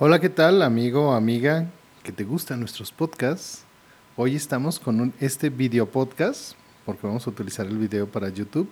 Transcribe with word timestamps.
Hola, 0.00 0.20
¿qué 0.20 0.28
tal, 0.28 0.62
amigo 0.62 1.12
amiga 1.12 1.66
que 2.04 2.12
te 2.12 2.22
gustan 2.22 2.60
nuestros 2.60 2.92
podcasts? 2.92 3.64
Hoy 4.16 4.36
estamos 4.36 4.78
con 4.78 5.12
este 5.18 5.50
video 5.50 5.90
podcast, 5.90 6.52
porque 6.86 7.04
vamos 7.04 7.26
a 7.26 7.30
utilizar 7.30 7.66
el 7.66 7.78
video 7.78 8.06
para 8.06 8.28
YouTube. 8.28 8.70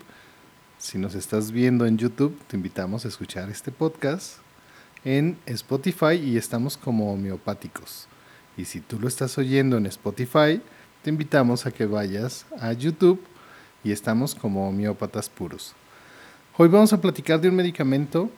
Si 0.78 0.98
nos 0.98 1.16
estás 1.16 1.50
viendo 1.50 1.84
en 1.84 1.98
YouTube, 1.98 2.38
te 2.46 2.56
invitamos 2.56 3.04
a 3.04 3.08
escuchar 3.08 3.50
este 3.50 3.72
podcast 3.72 4.36
en 5.04 5.36
Spotify 5.46 6.14
y 6.14 6.36
estamos 6.36 6.76
como 6.76 7.12
homeopáticos. 7.12 8.06
Y 8.56 8.64
si 8.66 8.78
tú 8.78 9.00
lo 9.00 9.08
estás 9.08 9.36
oyendo 9.36 9.78
en 9.78 9.86
Spotify, 9.86 10.62
te 11.02 11.10
invitamos 11.10 11.66
a 11.66 11.72
que 11.72 11.86
vayas 11.86 12.46
a 12.60 12.72
YouTube 12.72 13.20
y 13.82 13.90
estamos 13.90 14.32
como 14.32 14.68
homeópatas 14.68 15.28
puros. 15.28 15.74
Hoy 16.56 16.68
vamos 16.68 16.92
a 16.92 17.00
platicar 17.00 17.40
de 17.40 17.48
un 17.48 17.56
medicamento 17.56 18.30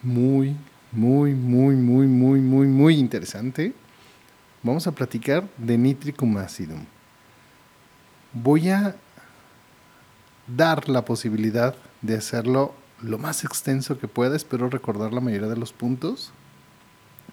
muy, 0.00 0.54
muy, 0.96 1.34
muy, 1.34 1.76
muy, 1.76 2.06
muy, 2.06 2.40
muy, 2.40 2.66
muy 2.66 2.98
interesante. 2.98 3.74
Vamos 4.62 4.86
a 4.86 4.92
platicar 4.92 5.46
de 5.58 5.76
Nitricum 5.76 6.38
acidum. 6.38 6.86
Voy 8.32 8.70
a 8.70 8.96
dar 10.46 10.88
la 10.88 11.04
posibilidad 11.04 11.74
de 12.00 12.16
hacerlo 12.16 12.74
lo 13.02 13.18
más 13.18 13.44
extenso 13.44 13.98
que 13.98 14.08
pueda. 14.08 14.36
Espero 14.36 14.70
recordar 14.70 15.12
la 15.12 15.20
mayoría 15.20 15.48
de 15.48 15.56
los 15.56 15.74
puntos, 15.74 16.32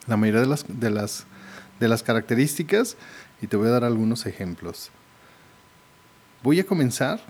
la 0.08 0.17
mayoría 0.17 0.41
de 0.41 0.48
las, 0.48 0.66
de 0.67 0.89
las, 0.89 1.25
de 1.80 1.88
las 1.88 2.03
características 2.03 2.98
y 3.41 3.48
te 3.48 3.55
voy 3.55 3.70
a 3.70 3.72
dar 3.72 3.86
algunos 3.86 4.25
ejemplos. 4.25 4.91
Voy 6.44 6.59
a 6.59 6.66
comenzar 6.66 7.22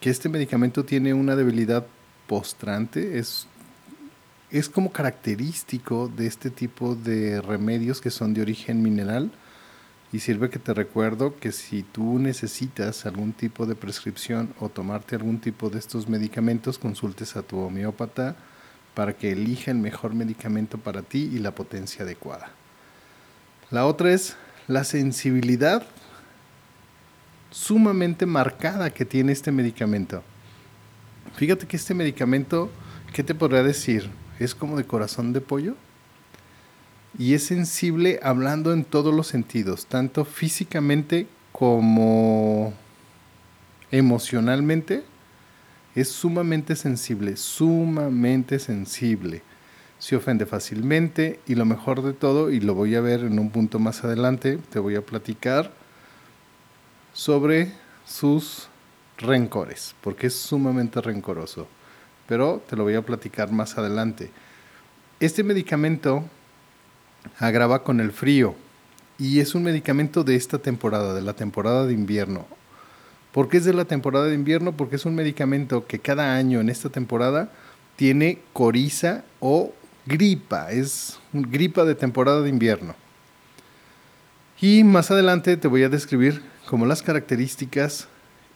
que 0.00 0.10
este 0.10 0.28
medicamento 0.28 0.84
tiene 0.84 1.12
una 1.12 1.34
debilidad 1.34 1.84
postrante, 2.28 3.18
es, 3.18 3.48
es 4.50 4.68
como 4.68 4.92
característico 4.92 6.08
de 6.08 6.26
este 6.26 6.50
tipo 6.50 6.94
de 6.94 7.40
remedios 7.40 8.00
que 8.00 8.10
son 8.10 8.32
de 8.32 8.42
origen 8.42 8.82
mineral 8.82 9.32
y 10.12 10.20
sirve 10.20 10.50
que 10.50 10.60
te 10.60 10.72
recuerdo 10.72 11.36
que 11.36 11.50
si 11.50 11.82
tú 11.82 12.18
necesitas 12.18 13.06
algún 13.06 13.32
tipo 13.32 13.66
de 13.66 13.74
prescripción 13.74 14.54
o 14.60 14.68
tomarte 14.68 15.16
algún 15.16 15.40
tipo 15.40 15.68
de 15.68 15.78
estos 15.78 16.08
medicamentos, 16.08 16.78
consultes 16.78 17.36
a 17.36 17.42
tu 17.42 17.58
homeópata 17.58 18.36
para 18.94 19.14
que 19.14 19.32
elija 19.32 19.72
el 19.72 19.78
mejor 19.78 20.14
medicamento 20.14 20.78
para 20.78 21.02
ti 21.02 21.28
y 21.32 21.38
la 21.38 21.54
potencia 21.54 22.04
adecuada. 22.04 22.50
La 23.70 23.84
otra 23.84 24.12
es 24.12 24.36
la 24.68 24.84
sensibilidad 24.84 25.84
sumamente 27.50 28.26
marcada 28.26 28.90
que 28.90 29.04
tiene 29.04 29.32
este 29.32 29.50
medicamento. 29.50 30.22
Fíjate 31.34 31.66
que 31.66 31.76
este 31.76 31.94
medicamento, 31.94 32.70
¿qué 33.12 33.24
te 33.24 33.34
podría 33.34 33.62
decir? 33.64 34.08
Es 34.38 34.54
como 34.54 34.76
de 34.76 34.84
corazón 34.84 35.32
de 35.32 35.40
pollo 35.40 35.74
y 37.18 37.34
es 37.34 37.44
sensible 37.44 38.20
hablando 38.22 38.72
en 38.72 38.84
todos 38.84 39.14
los 39.14 39.26
sentidos, 39.26 39.86
tanto 39.86 40.24
físicamente 40.24 41.26
como 41.52 42.74
emocionalmente. 43.90 45.04
Es 45.94 46.10
sumamente 46.10 46.76
sensible, 46.76 47.36
sumamente 47.36 48.58
sensible. 48.58 49.42
Se 49.98 50.14
ofende 50.14 50.44
fácilmente 50.44 51.40
y 51.46 51.54
lo 51.54 51.64
mejor 51.64 52.02
de 52.02 52.12
todo, 52.12 52.50
y 52.50 52.60
lo 52.60 52.74
voy 52.74 52.94
a 52.96 53.00
ver 53.00 53.20
en 53.20 53.38
un 53.38 53.48
punto 53.48 53.78
más 53.78 54.04
adelante, 54.04 54.58
te 54.70 54.78
voy 54.78 54.94
a 54.94 55.00
platicar 55.00 55.72
sobre 57.14 57.72
sus 58.04 58.68
rencores, 59.16 59.94
porque 60.02 60.26
es 60.26 60.34
sumamente 60.34 61.00
rencoroso. 61.00 61.66
Pero 62.28 62.62
te 62.68 62.76
lo 62.76 62.84
voy 62.84 62.94
a 62.94 63.02
platicar 63.02 63.52
más 63.52 63.78
adelante. 63.78 64.30
Este 65.20 65.44
medicamento 65.44 66.24
agrava 67.38 67.82
con 67.82 68.00
el 68.00 68.12
frío 68.12 68.54
y 69.18 69.40
es 69.40 69.54
un 69.54 69.62
medicamento 69.62 70.24
de 70.24 70.36
esta 70.36 70.58
temporada, 70.58 71.14
de 71.14 71.22
la 71.22 71.32
temporada 71.32 71.86
de 71.86 71.94
invierno. 71.94 72.46
¿Por 73.32 73.48
qué 73.48 73.58
es 73.58 73.64
de 73.64 73.74
la 73.74 73.84
temporada 73.84 74.26
de 74.26 74.34
invierno? 74.34 74.72
Porque 74.72 74.96
es 74.96 75.04
un 75.04 75.14
medicamento 75.14 75.86
que 75.86 75.98
cada 75.98 76.36
año 76.36 76.60
en 76.60 76.68
esta 76.68 76.88
temporada 76.88 77.50
tiene 77.96 78.40
coriza 78.52 79.24
o 79.40 79.72
gripa, 80.06 80.70
es 80.70 81.18
gripa 81.32 81.84
de 81.84 81.94
temporada 81.94 82.40
de 82.40 82.48
invierno. 82.48 82.94
Y 84.60 84.84
más 84.84 85.10
adelante 85.10 85.56
te 85.56 85.68
voy 85.68 85.82
a 85.82 85.88
describir 85.88 86.42
como 86.68 86.86
las 86.86 87.02
características 87.02 88.08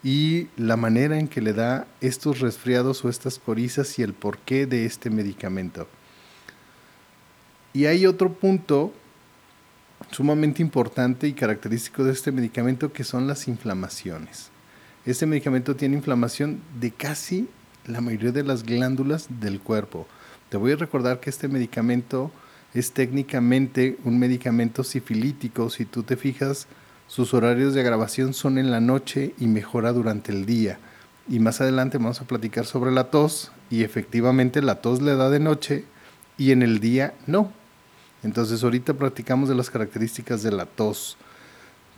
y 0.02 0.48
la 0.56 0.76
manera 0.76 1.18
en 1.18 1.28
que 1.28 1.40
le 1.40 1.52
da 1.52 1.86
estos 2.00 2.40
resfriados 2.40 3.04
o 3.04 3.08
estas 3.08 3.38
corizas 3.38 3.98
y 3.98 4.02
el 4.02 4.14
porqué 4.14 4.66
de 4.66 4.86
este 4.86 5.10
medicamento. 5.10 5.86
Y 7.72 7.86
hay 7.86 8.06
otro 8.06 8.32
punto 8.32 8.92
sumamente 10.10 10.62
importante 10.62 11.28
y 11.28 11.34
característico 11.34 12.04
de 12.04 12.12
este 12.12 12.32
medicamento 12.32 12.92
que 12.92 13.04
son 13.04 13.26
las 13.26 13.46
inflamaciones. 13.46 14.50
Este 15.04 15.26
medicamento 15.26 15.76
tiene 15.76 15.96
inflamación 15.96 16.60
de 16.80 16.90
casi 16.90 17.48
la 17.86 18.00
mayoría 18.00 18.32
de 18.32 18.42
las 18.42 18.64
glándulas 18.64 19.28
del 19.40 19.60
cuerpo. 19.60 20.06
Te 20.48 20.56
voy 20.56 20.72
a 20.72 20.76
recordar 20.76 21.20
que 21.20 21.30
este 21.30 21.48
medicamento 21.48 22.30
es 22.74 22.92
técnicamente 22.92 23.98
un 24.04 24.18
medicamento 24.18 24.84
sifilítico. 24.84 25.70
Si 25.70 25.84
tú 25.84 26.02
te 26.02 26.16
fijas, 26.16 26.66
sus 27.10 27.34
horarios 27.34 27.74
de 27.74 27.80
agravación 27.80 28.34
son 28.34 28.56
en 28.56 28.70
la 28.70 28.80
noche 28.80 29.34
y 29.40 29.46
mejora 29.48 29.92
durante 29.92 30.30
el 30.30 30.46
día. 30.46 30.78
Y 31.28 31.40
más 31.40 31.60
adelante 31.60 31.98
vamos 31.98 32.20
a 32.20 32.24
platicar 32.24 32.66
sobre 32.66 32.92
la 32.92 33.10
tos 33.10 33.50
y 33.68 33.82
efectivamente 33.82 34.62
la 34.62 34.76
tos 34.76 35.02
le 35.02 35.16
da 35.16 35.28
de 35.28 35.40
noche 35.40 35.84
y 36.38 36.52
en 36.52 36.62
el 36.62 36.78
día 36.78 37.12
no. 37.26 37.50
Entonces 38.22 38.62
ahorita 38.62 38.94
practicamos 38.94 39.48
de 39.48 39.56
las 39.56 39.70
características 39.70 40.44
de 40.44 40.52
la 40.52 40.66
tos 40.66 41.16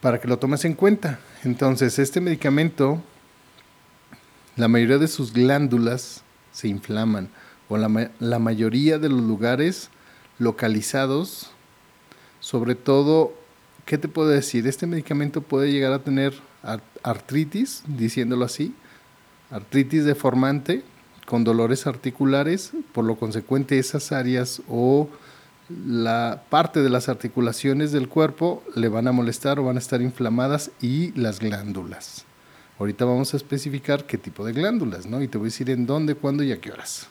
para 0.00 0.18
que 0.18 0.28
lo 0.28 0.38
tomes 0.38 0.64
en 0.64 0.72
cuenta. 0.72 1.18
Entonces 1.44 1.98
este 1.98 2.22
medicamento, 2.22 3.02
la 4.56 4.68
mayoría 4.68 4.96
de 4.96 5.08
sus 5.08 5.34
glándulas 5.34 6.22
se 6.52 6.68
inflaman 6.68 7.28
o 7.68 7.76
la, 7.76 8.10
la 8.18 8.38
mayoría 8.38 8.98
de 8.98 9.10
los 9.10 9.20
lugares 9.20 9.90
localizados, 10.38 11.50
sobre 12.40 12.74
todo, 12.74 13.41
¿qué 13.84 13.98
te 13.98 14.08
puedo 14.08 14.28
decir? 14.28 14.66
Este 14.66 14.86
medicamento 14.86 15.42
puede 15.42 15.70
llegar 15.70 15.92
a 15.92 16.00
tener 16.00 16.34
artritis, 17.02 17.82
diciéndolo 17.86 18.44
así, 18.44 18.74
artritis 19.50 20.04
deformante 20.04 20.82
con 21.26 21.44
dolores 21.44 21.86
articulares, 21.86 22.72
por 22.92 23.04
lo 23.04 23.16
consecuente 23.16 23.78
esas 23.78 24.12
áreas 24.12 24.62
o 24.68 25.08
la 25.86 26.42
parte 26.50 26.82
de 26.82 26.90
las 26.90 27.08
articulaciones 27.08 27.92
del 27.92 28.08
cuerpo 28.08 28.62
le 28.74 28.88
van 28.88 29.08
a 29.08 29.12
molestar 29.12 29.58
o 29.58 29.64
van 29.64 29.76
a 29.76 29.78
estar 29.78 30.02
inflamadas 30.02 30.70
y 30.80 31.12
las 31.12 31.38
glándulas. 31.38 32.24
Ahorita 32.78 33.04
vamos 33.04 33.32
a 33.32 33.36
especificar 33.36 34.06
qué 34.06 34.18
tipo 34.18 34.44
de 34.44 34.52
glándulas, 34.52 35.06
¿no? 35.06 35.22
Y 35.22 35.28
te 35.28 35.38
voy 35.38 35.46
a 35.46 35.50
decir 35.50 35.70
en 35.70 35.86
dónde, 35.86 36.14
cuándo 36.14 36.42
y 36.42 36.52
a 36.52 36.60
qué 36.60 36.72
horas. 36.72 37.06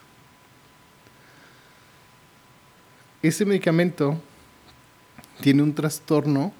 Ese 3.22 3.46
medicamento 3.46 4.20
tiene 5.42 5.64
un 5.64 5.74
trastorno 5.74 6.54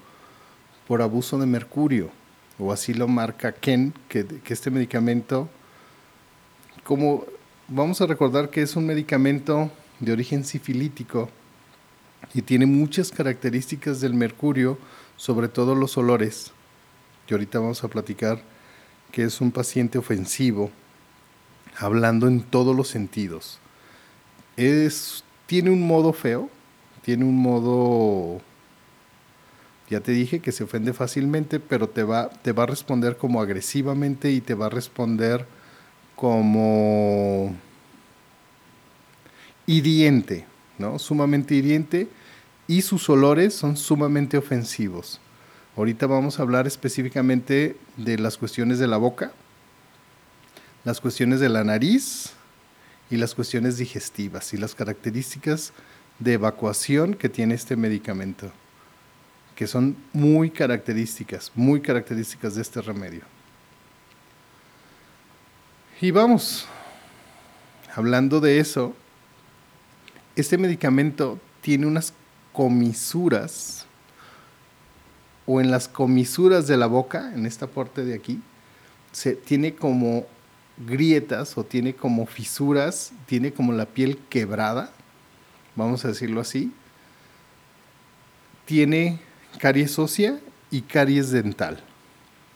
por 0.92 1.00
abuso 1.00 1.38
de 1.38 1.46
mercurio, 1.46 2.10
o 2.58 2.70
así 2.70 2.92
lo 2.92 3.08
marca 3.08 3.52
Ken, 3.52 3.94
que, 4.10 4.26
este 4.46 4.70
medicamento, 4.70 5.48
como 6.84 7.24
vamos 7.66 8.02
a 8.02 8.06
recordar 8.06 8.50
que 8.50 8.60
es 8.60 8.76
un 8.76 8.84
medicamento 8.84 9.72
de 10.00 10.12
origen 10.12 10.44
sifilítico, 10.44 11.30
y 12.34 12.42
tiene 12.42 12.66
muchas 12.66 13.10
características 13.10 14.02
del 14.02 14.12
mercurio, 14.12 14.76
sobre 15.16 15.48
todo 15.48 15.74
los 15.74 15.96
olores, 15.96 16.52
que 17.26 17.32
ahorita 17.32 17.60
vamos 17.60 17.82
a 17.82 17.88
platicar, 17.88 18.42
que 19.12 19.22
es 19.22 19.40
un 19.40 19.50
paciente 19.50 19.96
ofensivo, 19.96 20.70
hablando 21.78 22.28
en 22.28 22.42
todos 22.42 22.76
los 22.76 22.88
sentidos. 22.88 23.60
Es, 24.58 25.24
tiene 25.46 25.70
un 25.70 25.86
modo 25.86 26.12
feo, 26.12 26.50
tiene 27.00 27.24
un 27.24 27.40
modo, 27.40 28.42
ya 29.92 30.00
te 30.00 30.12
dije 30.12 30.40
que 30.40 30.52
se 30.52 30.64
ofende 30.64 30.94
fácilmente, 30.94 31.60
pero 31.60 31.86
te 31.86 32.02
va, 32.02 32.30
te 32.30 32.52
va 32.52 32.62
a 32.62 32.66
responder 32.66 33.18
como 33.18 33.42
agresivamente 33.42 34.32
y 34.32 34.40
te 34.40 34.54
va 34.54 34.66
a 34.66 34.70
responder 34.70 35.44
como 36.16 37.54
hiriente, 39.66 40.46
¿no? 40.78 40.98
Sumamente 40.98 41.54
hiriente 41.54 42.08
y 42.66 42.80
sus 42.80 43.10
olores 43.10 43.52
son 43.52 43.76
sumamente 43.76 44.38
ofensivos. 44.38 45.20
Ahorita 45.76 46.06
vamos 46.06 46.38
a 46.38 46.42
hablar 46.42 46.66
específicamente 46.66 47.76
de 47.98 48.16
las 48.16 48.38
cuestiones 48.38 48.78
de 48.78 48.86
la 48.86 48.96
boca, 48.96 49.32
las 50.84 51.02
cuestiones 51.02 51.38
de 51.38 51.50
la 51.50 51.64
nariz 51.64 52.32
y 53.10 53.18
las 53.18 53.34
cuestiones 53.34 53.76
digestivas 53.76 54.54
y 54.54 54.56
las 54.56 54.74
características 54.74 55.74
de 56.18 56.32
evacuación 56.32 57.12
que 57.12 57.28
tiene 57.28 57.54
este 57.54 57.76
medicamento, 57.76 58.52
que 59.54 59.66
son 59.66 59.96
muy 60.12 60.50
características, 60.50 61.52
muy 61.54 61.80
características 61.80 62.54
de 62.54 62.62
este 62.62 62.80
remedio. 62.80 63.22
Y 66.00 66.10
vamos, 66.10 66.66
hablando 67.94 68.40
de 68.40 68.58
eso, 68.58 68.94
este 70.34 70.58
medicamento 70.58 71.38
tiene 71.60 71.86
unas 71.86 72.12
comisuras 72.52 73.86
o 75.46 75.60
en 75.60 75.70
las 75.70 75.88
comisuras 75.88 76.66
de 76.66 76.76
la 76.76 76.86
boca, 76.86 77.32
en 77.34 77.46
esta 77.46 77.66
parte 77.66 78.04
de 78.04 78.14
aquí, 78.14 78.40
se 79.12 79.34
tiene 79.34 79.74
como 79.74 80.26
grietas 80.78 81.56
o 81.58 81.64
tiene 81.64 81.94
como 81.94 82.26
fisuras, 82.26 83.12
tiene 83.26 83.52
como 83.52 83.72
la 83.72 83.86
piel 83.86 84.18
quebrada, 84.28 84.92
vamos 85.76 86.04
a 86.04 86.08
decirlo 86.08 86.40
así. 86.40 86.72
Tiene 88.64 89.20
caries 89.58 89.98
ósea 89.98 90.38
y 90.70 90.82
caries 90.82 91.30
dental. 91.30 91.82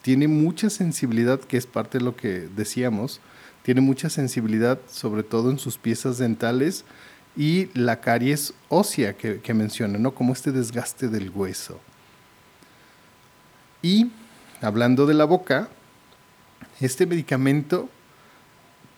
Tiene 0.02 0.28
mucha 0.28 0.70
sensibilidad, 0.70 1.40
que 1.40 1.56
es 1.56 1.66
parte 1.66 1.98
de 1.98 2.04
lo 2.04 2.16
que 2.16 2.48
decíamos, 2.54 3.20
tiene 3.62 3.80
mucha 3.80 4.08
sensibilidad 4.08 4.78
sobre 4.88 5.24
todo 5.24 5.50
en 5.50 5.58
sus 5.58 5.76
piezas 5.76 6.18
dentales 6.18 6.84
y 7.36 7.68
la 7.74 8.00
caries 8.00 8.54
ósea 8.68 9.16
que, 9.16 9.40
que 9.40 9.54
menciona, 9.54 9.98
¿no? 9.98 10.14
Como 10.14 10.32
este 10.32 10.52
desgaste 10.52 11.08
del 11.08 11.30
hueso. 11.30 11.80
Y 13.82 14.10
hablando 14.62 15.06
de 15.06 15.14
la 15.14 15.24
boca, 15.24 15.68
este 16.80 17.06
medicamento 17.06 17.88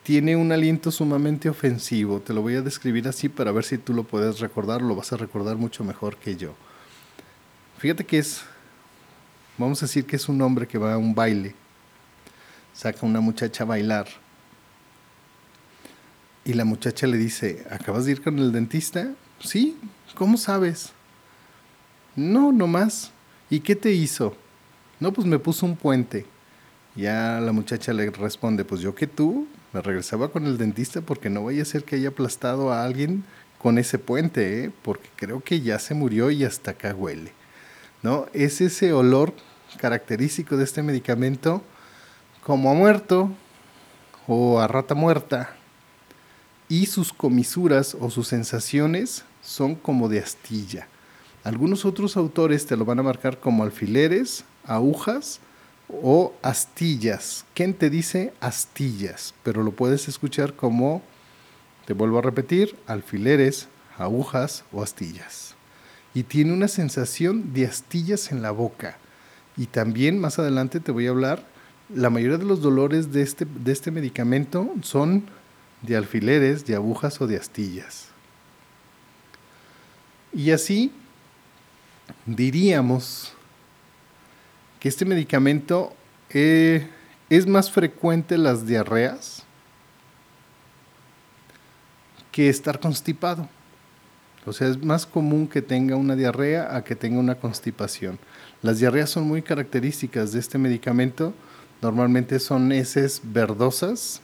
tiene 0.03 0.37
un 0.37 0.53
aliento 0.53 0.91
sumamente 0.91 1.49
ofensivo. 1.49 2.21
Te 2.21 2.33
lo 2.33 2.43
voy 2.43 2.55
a 2.55 2.63
describir 2.63 3.09
así 3.09 3.29
para 3.29 3.53
ver 3.53 3.65
si 3.65 3.79
tú 3.79 3.93
lo 3.93 4.05
puedes 4.05 4.41
recordar, 4.41 4.83
lo 4.83 4.95
vas 4.97 5.13
a 5.13 5.17
recordar 5.17 5.57
mucho 5.57 5.85
mejor 5.85 6.17
que 6.17 6.37
yo. 6.37 6.55
Fíjate 7.79 8.05
que 8.05 8.19
es, 8.19 8.43
vamos 9.57 9.81
a 9.83 9.87
decir 9.87 10.05
que 10.05 10.17
es 10.17 10.29
un 10.29 10.43
hombre 10.43 10.67
que 10.67 10.79
va 10.79 10.95
a 10.95 10.99
un 10.99 11.15
baile, 11.15 11.55
saca 12.75 13.01
a 13.03 13.07
una 13.07 13.21
muchacha 13.21 13.63
a 13.63 13.67
bailar 13.69 14.09
y 16.45 16.55
la 16.55 16.65
muchacha 16.65 17.07
le 17.07 17.19
dice, 17.19 17.67
¿acabas 17.71 18.07
de 18.07 18.13
ir 18.13 18.23
con 18.23 18.39
el 18.39 18.53
dentista? 18.53 19.13
Sí, 19.39 19.77
¿cómo 20.15 20.39
sabes? 20.39 20.93
No, 22.17 22.53
no 22.53 22.67
más. 22.67 23.13
¿Y 23.51 23.61
qué 23.61 23.77
te 23.77 23.93
hizo? 23.93 24.35
No, 24.99 25.13
pues 25.13 25.27
me 25.27 25.39
puso 25.39 25.67
un 25.67 25.77
puente. 25.77 26.25
Ya 26.97 27.39
la 27.39 27.53
muchacha 27.53 27.93
le 27.93 28.11
responde, 28.11 28.65
pues 28.65 28.81
yo 28.81 28.95
que 28.95 29.07
tú, 29.07 29.47
me 29.73 29.83
regresaba 29.83 30.33
con 30.33 30.47
el 30.47 30.57
dentista 30.57 31.03
porque 31.03 31.31
no 31.31 31.45
vaya 31.45 31.63
a 31.63 31.67
ser 31.67 31.85
que 31.85 31.97
haya 31.97 32.09
aplastado 32.09 32.73
a 32.73 32.83
alguien 32.83 33.25
con 33.59 33.77
ese 33.77 33.99
puente, 33.99 34.65
¿eh? 34.65 34.71
porque 34.83 35.11
creo 35.15 35.41
que 35.41 35.61
ya 35.61 35.79
se 35.79 35.93
murió 35.93 36.31
y 36.31 36.45
hasta 36.45 36.71
acá 36.71 36.95
huele. 36.95 37.38
¿No? 38.03 38.27
Es 38.33 38.61
ese 38.61 38.93
olor 38.93 39.35
característico 39.77 40.57
de 40.57 40.65
este 40.65 40.83
medicamento 40.83 41.63
como 42.43 42.71
a 42.71 42.75
muerto 42.75 43.31
o 44.27 44.61
a 44.61 44.67
rata 44.67 44.95
muerta 44.95 45.51
y 46.69 46.87
sus 46.87 47.13
comisuras 47.13 47.97
o 47.99 48.11
sus 48.11 48.29
sensaciones 48.29 49.25
son 49.43 49.75
como 49.75 50.09
de 50.09 50.21
astilla. 50.21 50.89
Algunos 51.45 51.85
otros 51.85 52.17
autores 52.17 52.67
te 52.67 52.77
lo 52.77 52.85
van 52.85 52.99
a 52.99 53.03
marcar 53.03 53.41
como 53.41 53.63
alfileres, 53.63 54.45
agujas 54.65 55.41
o 56.03 56.35
astillas. 56.43 57.47
¿Quién 57.55 57.75
te 57.75 57.89
dice 57.89 58.35
astillas? 58.41 59.35
Pero 59.43 59.63
lo 59.63 59.73
puedes 59.73 60.09
escuchar 60.09 60.55
como, 60.55 61.03
te 61.87 61.95
vuelvo 61.95 62.19
a 62.19 62.23
repetir, 62.23 62.77
alfileres, 62.87 63.69
agujas 63.97 64.65
o 64.73 64.83
astillas. 64.83 65.58
Y 66.19 66.25
tiene 66.25 66.53
una 66.53 66.67
sensación 66.67 67.53
de 67.55 67.65
astillas 67.65 68.33
en 68.33 68.43
la 68.43 68.51
boca. 68.51 68.99
Y 69.57 69.67
también 69.67 70.19
más 70.19 70.41
adelante 70.41 70.81
te 70.81 70.91
voy 70.91 71.07
a 71.07 71.11
hablar, 71.11 71.47
la 71.95 72.11
mayoría 72.11 72.39
de 72.39 72.45
los 72.45 72.61
dolores 72.61 73.13
de 73.13 73.23
este, 73.23 73.45
de 73.45 73.71
este 73.71 73.93
medicamento 73.93 74.69
son 74.83 75.31
de 75.81 75.97
alfileres, 75.97 76.67
de 76.67 76.75
agujas 76.75 77.21
o 77.21 77.29
de 77.29 77.37
astillas. 77.37 78.09
Y 80.33 80.51
así 80.51 80.91
diríamos 82.27 83.33
que 84.81 84.89
este 84.89 85.05
medicamento 85.05 85.95
eh, 86.31 86.91
es 87.31 87.47
más 87.47 87.71
frecuente 87.71 88.37
las 88.39 88.67
diarreas 88.67 89.45
que 92.33 92.49
estar 92.49 92.81
constipado. 92.81 93.49
O 94.47 94.53
sea, 94.53 94.69
es 94.69 94.83
más 94.83 95.07
común 95.07 95.49
que 95.49 95.63
tenga 95.63 95.97
una 95.97 96.17
diarrea 96.17 96.77
a 96.77 96.85
que 96.85 96.97
tenga 96.97 97.19
una 97.19 97.35
constipación. 97.35 98.19
Las 98.63 98.79
diarreas 98.79 99.11
son 99.11 99.27
muy 99.27 99.43
características 99.43 100.33
de 100.33 100.41
este 100.41 100.59
medicamento. 100.59 101.35
Normalmente 101.83 102.39
son 102.39 102.73
heces 102.73 103.21
verdosas, 103.23 104.23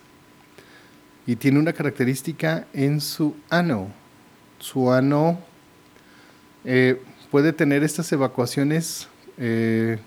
y 1.27 1.37
tiene 1.37 1.59
una 1.59 1.73
característica 1.73 2.67
en 2.73 3.01
su 3.01 3.35
ano. 3.49 3.89
Su 4.59 4.93
ano 4.93 5.39
eh, 6.65 7.01
puede 7.31 7.53
tener 7.53 7.83
estas 7.83 8.11
evacuaciones 8.13 9.09
eh, 9.39 9.99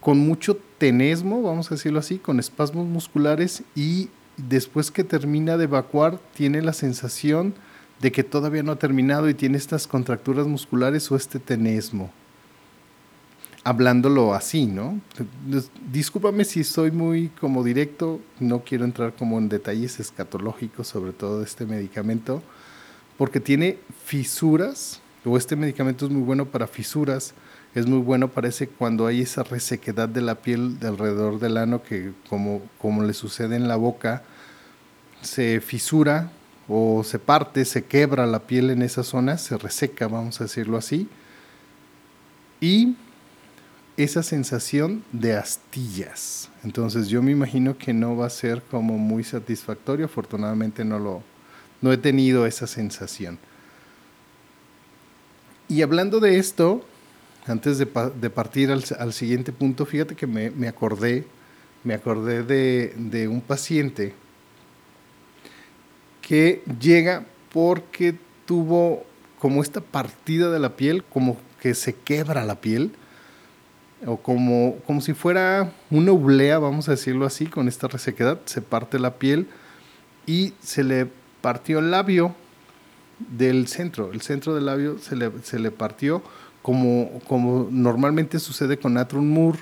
con 0.00 0.18
mucho 0.18 0.58
tenesmo, 0.78 1.42
vamos 1.42 1.70
a 1.70 1.74
decirlo 1.74 1.98
así, 1.98 2.18
con 2.18 2.38
espasmos 2.38 2.86
musculares 2.86 3.62
y 3.74 4.08
después 4.36 4.90
que 4.90 5.04
termina 5.04 5.56
de 5.56 5.64
evacuar 5.64 6.18
tiene 6.34 6.62
la 6.62 6.72
sensación 6.72 7.54
de 8.00 8.12
que 8.12 8.24
todavía 8.24 8.62
no 8.62 8.72
ha 8.72 8.76
terminado 8.76 9.28
y 9.28 9.34
tiene 9.34 9.58
estas 9.58 9.86
contracturas 9.86 10.46
musculares 10.46 11.10
o 11.10 11.16
este 11.16 11.38
tenesmo 11.38 12.10
hablándolo 13.64 14.34
así, 14.34 14.66
¿no? 14.66 15.00
Discúlpame 15.92 16.44
si 16.44 16.64
soy 16.64 16.90
muy 16.90 17.28
como 17.40 17.62
directo, 17.62 18.20
no 18.38 18.60
quiero 18.64 18.84
entrar 18.84 19.14
como 19.14 19.38
en 19.38 19.48
detalles 19.48 20.00
escatológicos 20.00 20.88
sobre 20.88 21.12
todo 21.12 21.40
de 21.40 21.44
este 21.44 21.66
medicamento, 21.66 22.42
porque 23.18 23.40
tiene 23.40 23.78
fisuras, 24.04 25.00
o 25.24 25.36
este 25.36 25.56
medicamento 25.56 26.06
es 26.06 26.10
muy 26.10 26.22
bueno 26.22 26.46
para 26.46 26.66
fisuras, 26.66 27.34
es 27.74 27.86
muy 27.86 27.98
bueno 27.98 28.28
parece 28.28 28.66
cuando 28.66 29.06
hay 29.06 29.20
esa 29.20 29.42
resequedad 29.42 30.08
de 30.08 30.22
la 30.22 30.36
piel 30.36 30.78
de 30.80 30.88
alrededor 30.88 31.38
del 31.38 31.56
ano 31.58 31.82
que 31.82 32.12
como, 32.28 32.62
como 32.78 33.04
le 33.04 33.12
sucede 33.12 33.56
en 33.56 33.68
la 33.68 33.76
boca, 33.76 34.22
se 35.20 35.60
fisura 35.60 36.32
o 36.70 37.02
se 37.02 37.18
parte, 37.18 37.64
se 37.64 37.84
quebra 37.84 38.26
la 38.26 38.38
piel 38.46 38.70
en 38.70 38.82
esa 38.82 39.02
zona, 39.02 39.38
se 39.38 39.58
reseca, 39.58 40.06
vamos 40.06 40.40
a 40.40 40.44
decirlo 40.44 40.76
así. 40.78 41.08
Y 42.60 42.94
esa 43.96 44.22
sensación 44.22 45.02
de 45.10 45.36
astillas. 45.36 46.48
Entonces 46.62 47.08
yo 47.08 47.22
me 47.22 47.32
imagino 47.32 47.76
que 47.76 47.92
no 47.92 48.16
va 48.16 48.26
a 48.26 48.30
ser 48.30 48.62
como 48.62 48.98
muy 48.98 49.24
satisfactorio. 49.24 50.06
Afortunadamente 50.06 50.84
no 50.84 50.98
lo 51.00 51.22
no 51.82 51.92
he 51.92 51.96
tenido 51.96 52.46
esa 52.46 52.66
sensación. 52.66 53.38
Y 55.68 55.82
hablando 55.82 56.20
de 56.20 56.38
esto, 56.38 56.84
antes 57.46 57.78
de, 57.78 57.86
partir 57.86 58.70
al, 58.70 59.12
siguiente 59.12 59.50
punto, 59.50 59.86
fíjate 59.86 60.14
que 60.14 60.26
me, 60.26 60.68
acordé, 60.68 61.26
me 61.84 61.94
acordé 61.94 62.42
de, 62.42 62.94
de 62.96 63.28
un 63.28 63.40
paciente 63.40 64.14
que 66.30 66.62
llega 66.80 67.26
porque 67.52 68.14
tuvo 68.46 69.02
como 69.40 69.64
esta 69.64 69.80
partida 69.80 70.48
de 70.48 70.60
la 70.60 70.76
piel, 70.76 71.02
como 71.02 71.36
que 71.60 71.74
se 71.74 71.92
quebra 71.92 72.44
la 72.44 72.60
piel 72.60 72.92
o 74.06 74.16
como, 74.16 74.76
como 74.86 75.00
si 75.00 75.12
fuera 75.12 75.72
una 75.90 76.12
oblea, 76.12 76.60
vamos 76.60 76.86
a 76.86 76.92
decirlo 76.92 77.26
así, 77.26 77.46
con 77.46 77.66
esta 77.66 77.88
resequedad, 77.88 78.38
se 78.44 78.62
parte 78.62 79.00
la 79.00 79.18
piel 79.18 79.48
y 80.24 80.52
se 80.60 80.84
le 80.84 81.08
partió 81.40 81.80
el 81.80 81.90
labio 81.90 82.36
del 83.18 83.66
centro, 83.66 84.12
el 84.12 84.20
centro 84.20 84.54
del 84.54 84.66
labio 84.66 84.98
se 84.98 85.16
le, 85.16 85.32
se 85.42 85.58
le 85.58 85.72
partió 85.72 86.22
como, 86.62 87.20
como 87.26 87.66
normalmente 87.72 88.38
sucede 88.38 88.78
con 88.78 88.94
natron 88.94 89.28
mur 89.28 89.56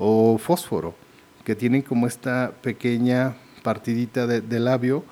o 0.00 0.36
fósforo, 0.36 0.96
que 1.44 1.54
tienen 1.54 1.82
como 1.82 2.08
esta 2.08 2.54
pequeña 2.60 3.36
partidita 3.62 4.26
de, 4.26 4.40
de 4.40 4.58
labio, 4.58 5.04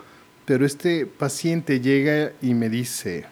pero 0.47 0.65
este 0.65 1.07
paciente 1.07 1.81
llega 1.81 2.33
y 2.41 2.55
me 2.55 2.71
dice, 2.71 3.26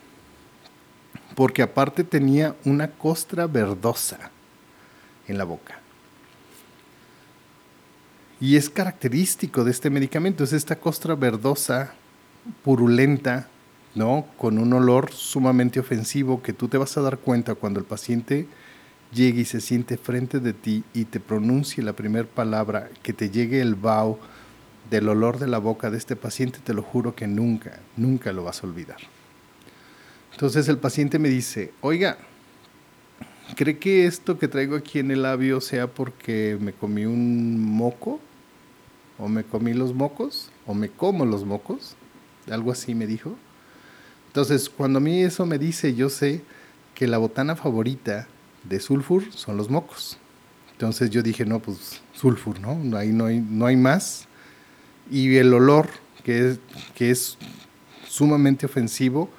porque 1.36 1.62
aparte 1.62 2.02
tenía 2.02 2.56
una 2.64 2.90
costra 2.90 3.46
verdosa, 3.46 4.30
en 5.28 5.38
la 5.38 5.44
boca. 5.44 5.78
Y 8.40 8.56
es 8.56 8.68
característico 8.68 9.64
de 9.64 9.70
este 9.70 9.90
medicamento, 9.90 10.44
es 10.44 10.52
esta 10.52 10.76
costra 10.76 11.14
verdosa, 11.14 11.94
purulenta, 12.62 13.48
¿no? 13.94 14.26
Con 14.36 14.58
un 14.58 14.72
olor 14.72 15.12
sumamente 15.12 15.78
ofensivo 15.78 16.42
que 16.42 16.52
tú 16.52 16.66
te 16.66 16.76
vas 16.76 16.96
a 16.96 17.00
dar 17.00 17.18
cuenta 17.18 17.54
cuando 17.54 17.78
el 17.78 17.86
paciente 17.86 18.48
llegue 19.12 19.42
y 19.42 19.44
se 19.44 19.60
siente 19.60 19.96
frente 19.96 20.40
de 20.40 20.52
ti 20.52 20.82
y 20.92 21.04
te 21.04 21.20
pronuncie 21.20 21.84
la 21.84 21.92
primera 21.92 22.26
palabra, 22.26 22.90
que 23.04 23.12
te 23.12 23.30
llegue 23.30 23.60
el 23.60 23.76
vaho 23.76 24.18
del 24.90 25.08
olor 25.08 25.38
de 25.38 25.46
la 25.46 25.58
boca 25.58 25.90
de 25.90 25.98
este 25.98 26.16
paciente, 26.16 26.58
te 26.62 26.74
lo 26.74 26.82
juro 26.82 27.14
que 27.14 27.26
nunca, 27.26 27.80
nunca 27.96 28.32
lo 28.32 28.44
vas 28.44 28.62
a 28.62 28.66
olvidar. 28.66 28.98
Entonces 30.32 30.68
el 30.68 30.78
paciente 30.78 31.18
me 31.18 31.28
dice, 31.28 31.72
oiga, 31.80 32.18
¿Cree 33.56 33.78
que 33.78 34.06
esto 34.06 34.36
que 34.38 34.48
traigo 34.48 34.74
aquí 34.74 34.98
en 34.98 35.12
el 35.12 35.22
labio 35.22 35.60
sea 35.60 35.86
porque 35.86 36.58
me 36.60 36.72
comí 36.72 37.04
un 37.04 37.60
moco? 37.60 38.18
¿O 39.16 39.28
me 39.28 39.44
comí 39.44 39.74
los 39.74 39.94
mocos? 39.94 40.50
¿O 40.66 40.74
me 40.74 40.88
como 40.88 41.24
los 41.24 41.44
mocos? 41.44 41.94
Algo 42.50 42.72
así 42.72 42.96
me 42.96 43.06
dijo. 43.06 43.36
Entonces, 44.28 44.68
cuando 44.68 44.98
a 44.98 45.00
mí 45.00 45.22
eso 45.22 45.46
me 45.46 45.58
dice, 45.58 45.94
yo 45.94 46.08
sé 46.08 46.42
que 46.96 47.06
la 47.06 47.18
botana 47.18 47.54
favorita 47.54 48.26
de 48.64 48.80
sulfur 48.80 49.22
son 49.30 49.56
los 49.56 49.70
mocos. 49.70 50.18
Entonces 50.72 51.10
yo 51.10 51.22
dije, 51.22 51.44
no, 51.44 51.60
pues 51.60 52.00
sulfur, 52.12 52.58
¿no? 52.58 52.96
Ahí 52.96 53.10
no 53.10 53.26
hay, 53.26 53.38
no 53.38 53.66
hay 53.66 53.76
más. 53.76 54.26
Y 55.10 55.36
el 55.36 55.52
olor, 55.52 55.88
que 56.24 56.50
es, 56.50 56.58
que 56.94 57.10
es 57.10 57.36
sumamente 58.08 58.66
ofensivo, 58.66 59.30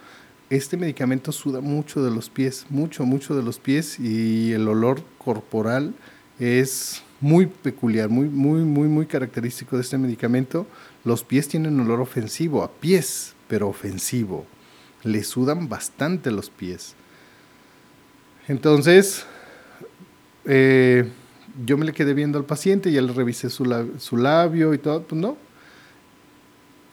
este 0.50 0.78
medicamento 0.78 1.32
suda 1.32 1.60
mucho 1.60 2.04
de 2.04 2.12
los 2.12 2.30
pies, 2.30 2.68
mucho, 2.70 3.04
mucho 3.04 3.36
de 3.36 3.42
los 3.42 3.60
pies 3.60 4.00
y 4.00 4.52
el 4.54 4.68
olor 4.68 5.02
corporal 5.18 5.96
es 6.40 7.02
muy 7.20 7.48
peculiar, 7.48 8.10
muy, 8.10 8.30
muy, 8.30 8.62
muy, 8.62 8.88
muy 8.88 9.06
característico 9.08 9.76
de 9.76 9.82
este 9.82 9.98
medicamento. 9.98 10.68
Los 11.04 11.24
pies 11.24 11.48
tienen 11.48 11.80
olor 11.80 12.00
ofensivo, 12.00 12.64
a 12.64 12.72
pies, 12.72 13.34
pero 13.48 13.68
ofensivo. 13.68 14.46
Le 15.04 15.24
sudan 15.24 15.68
bastante 15.68 16.30
los 16.30 16.50
pies. 16.50 16.94
Entonces, 18.48 19.26
eh, 20.46 21.10
yo 21.66 21.78
me 21.78 21.86
le 21.86 21.94
quedé 21.94 22.14
viendo 22.14 22.38
al 22.38 22.46
paciente, 22.46 22.92
ya 22.92 23.02
le 23.02 23.14
revisé 23.14 23.50
su, 23.50 23.66
su 23.98 24.18
labio 24.18 24.74
y 24.74 24.78
todo, 24.78 25.02
pues 25.04 25.20
no. 25.20 25.38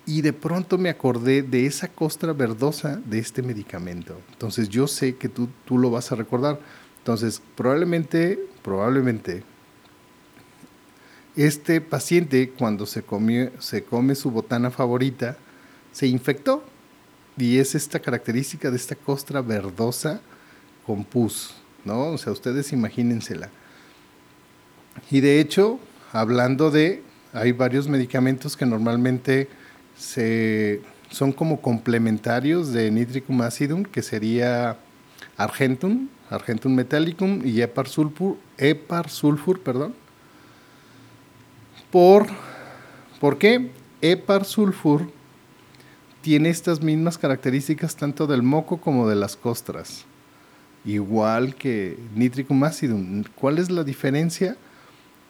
Y 0.04 0.22
de 0.22 0.32
pronto 0.32 0.78
me 0.78 0.88
acordé 0.88 1.42
de 1.42 1.66
esa 1.66 1.88
costra 1.88 2.32
verdosa 2.32 3.00
de 3.04 3.18
este 3.18 3.42
medicamento. 3.42 4.20
Entonces 4.32 4.68
yo 4.68 4.88
sé 4.88 5.16
que 5.16 5.28
tú, 5.28 5.48
tú 5.64 5.78
lo 5.78 5.90
vas 5.90 6.10
a 6.10 6.16
recordar. 6.16 6.58
Entonces, 6.98 7.40
probablemente, 7.56 8.38
probablemente, 8.62 9.44
este 11.36 11.80
paciente 11.80 12.50
cuando 12.50 12.84
se, 12.86 13.04
se 13.58 13.84
come 13.84 14.14
su 14.14 14.30
botana 14.30 14.70
favorita, 14.70 15.36
se 15.92 16.06
infectó. 16.06 16.64
Y 17.36 17.58
es 17.58 17.74
esta 17.74 18.00
característica 18.00 18.70
de 18.70 18.76
esta 18.76 18.94
costra 18.94 19.40
verdosa 19.40 20.20
con 20.86 21.04
pus, 21.04 21.54
¿no? 21.84 22.08
O 22.08 22.18
sea, 22.18 22.32
ustedes 22.32 22.72
imagínensela. 22.72 23.50
Y 25.10 25.20
de 25.20 25.40
hecho, 25.40 25.80
hablando 26.12 26.70
de, 26.70 27.02
hay 27.32 27.52
varios 27.52 27.88
medicamentos 27.88 28.56
que 28.56 28.66
normalmente 28.66 29.48
son 31.10 31.32
como 31.32 31.60
complementarios 31.60 32.72
de 32.72 32.90
Nitricum 32.90 33.40
acidum, 33.42 33.84
que 33.84 34.02
sería 34.02 34.76
Argentum, 35.36 36.08
Argentum 36.30 36.74
metallicum 36.74 37.42
y 37.44 37.60
Epar 37.62 37.88
sulfur 37.88 39.60
perdón, 39.60 39.94
por, 41.90 42.26
¿Por 43.22 43.38
qué? 43.38 43.70
Epar 44.00 44.44
sulfur 44.44 45.08
tiene 46.22 46.48
estas 46.48 46.82
mismas 46.82 47.18
características 47.18 47.94
tanto 47.94 48.26
del 48.26 48.42
moco 48.42 48.78
como 48.78 49.08
de 49.08 49.14
las 49.14 49.36
costras, 49.36 50.06
igual 50.84 51.54
que 51.54 51.96
Nitricum 52.16 52.64
acidum. 52.64 53.22
¿Cuál 53.36 53.58
es 53.58 53.70
la 53.70 53.84
diferencia? 53.84 54.56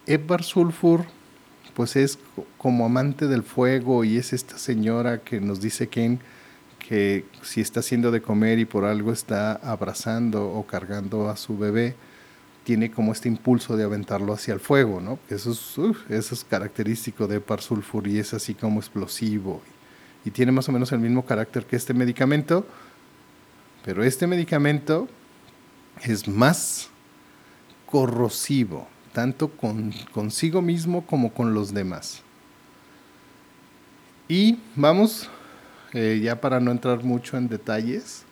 Epar 0.07 0.41
sulfur 0.41 1.05
pues 1.73 1.95
es 1.95 2.19
como 2.57 2.85
amante 2.85 3.27
del 3.27 3.43
fuego 3.43 4.03
y 4.03 4.17
es 4.17 4.33
esta 4.33 4.57
señora 4.57 5.19
que 5.21 5.41
nos 5.41 5.61
dice 5.61 5.87
Ken 5.87 6.19
que 6.79 7.25
si 7.41 7.61
está 7.61 7.79
haciendo 7.79 8.11
de 8.11 8.21
comer 8.21 8.59
y 8.59 8.65
por 8.65 8.85
algo 8.85 9.11
está 9.11 9.53
abrazando 9.53 10.51
o 10.51 10.67
cargando 10.67 11.29
a 11.29 11.37
su 11.37 11.57
bebé, 11.57 11.95
tiene 12.65 12.91
como 12.91 13.11
este 13.11 13.29
impulso 13.29 13.77
de 13.77 13.83
aventarlo 13.83 14.33
hacia 14.33 14.53
el 14.53 14.59
fuego, 14.59 15.01
¿no? 15.01 15.19
Eso 15.29 15.51
es, 15.51 15.77
eso 16.09 16.35
es 16.35 16.43
característico 16.43 17.27
de 17.27 17.39
Parsulfur 17.39 18.07
y 18.07 18.19
es 18.19 18.33
así 18.33 18.53
como 18.53 18.79
explosivo 18.79 19.61
y, 20.25 20.29
y 20.29 20.31
tiene 20.31 20.51
más 20.51 20.67
o 20.69 20.71
menos 20.71 20.91
el 20.91 20.99
mismo 20.99 21.25
carácter 21.25 21.65
que 21.65 21.75
este 21.75 21.93
medicamento, 21.93 22.65
pero 23.85 24.03
este 24.03 24.27
medicamento 24.27 25.07
es 26.03 26.27
más 26.27 26.89
corrosivo, 27.85 28.87
tanto 29.13 29.49
con, 29.49 29.93
consigo 30.11 30.61
mismo 30.61 31.05
como 31.05 31.33
con 31.33 31.53
los 31.53 31.73
demás. 31.73 32.21
Y 34.27 34.57
vamos, 34.75 35.29
eh, 35.93 36.19
ya 36.23 36.41
para 36.41 36.59
no 36.59 36.71
entrar 36.71 37.03
mucho 37.03 37.37
en 37.37 37.47
detalles, 37.47 38.23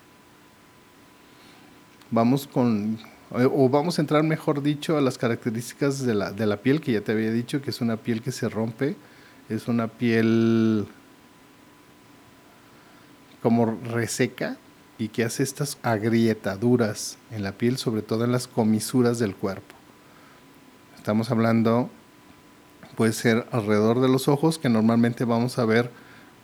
vamos 2.10 2.48
con 2.48 2.98
eh, 3.38 3.48
o 3.50 3.70
vamos 3.70 3.98
a 3.98 4.02
entrar, 4.02 4.24
mejor 4.24 4.62
dicho, 4.62 4.98
a 4.98 5.02
las 5.02 5.18
características 5.18 6.04
de 6.06 6.14
la, 6.14 6.32
de 6.32 6.46
la 6.46 6.58
piel, 6.58 6.82
que 6.82 6.92
ya 6.92 7.02
te 7.02 7.14
había 7.14 7.32
dicho 7.32 7.62
que 7.62 7.70
es 7.70 7.80
una 7.80 7.98
piel 7.98 8.22
que 8.22 8.32
se 8.32 8.50
rompe, 8.50 8.96
es 9.48 9.68
una 9.68 9.88
piel 9.88 10.86
como 13.42 13.66
reseca 13.66 14.58
y 14.98 15.08
que 15.08 15.24
hace 15.24 15.44
estas 15.44 15.78
agrietaduras 15.82 17.18
en 17.32 17.44
la 17.44 17.54
piel, 17.54 17.78
sobre 17.78 18.02
todo 18.02 18.26
en 18.26 18.32
las 18.32 18.48
comisuras 18.48 19.18
del 19.18 19.36
cuerpo. 19.36 19.81
Estamos 21.01 21.31
hablando, 21.31 21.89
puede 22.96 23.12
ser 23.13 23.48
alrededor 23.51 24.01
de 24.01 24.08
los 24.08 24.27
ojos, 24.27 24.60
que 24.60 24.70
normalmente 24.70 25.25
vamos 25.25 25.58
a 25.58 25.65
ver 25.65 25.89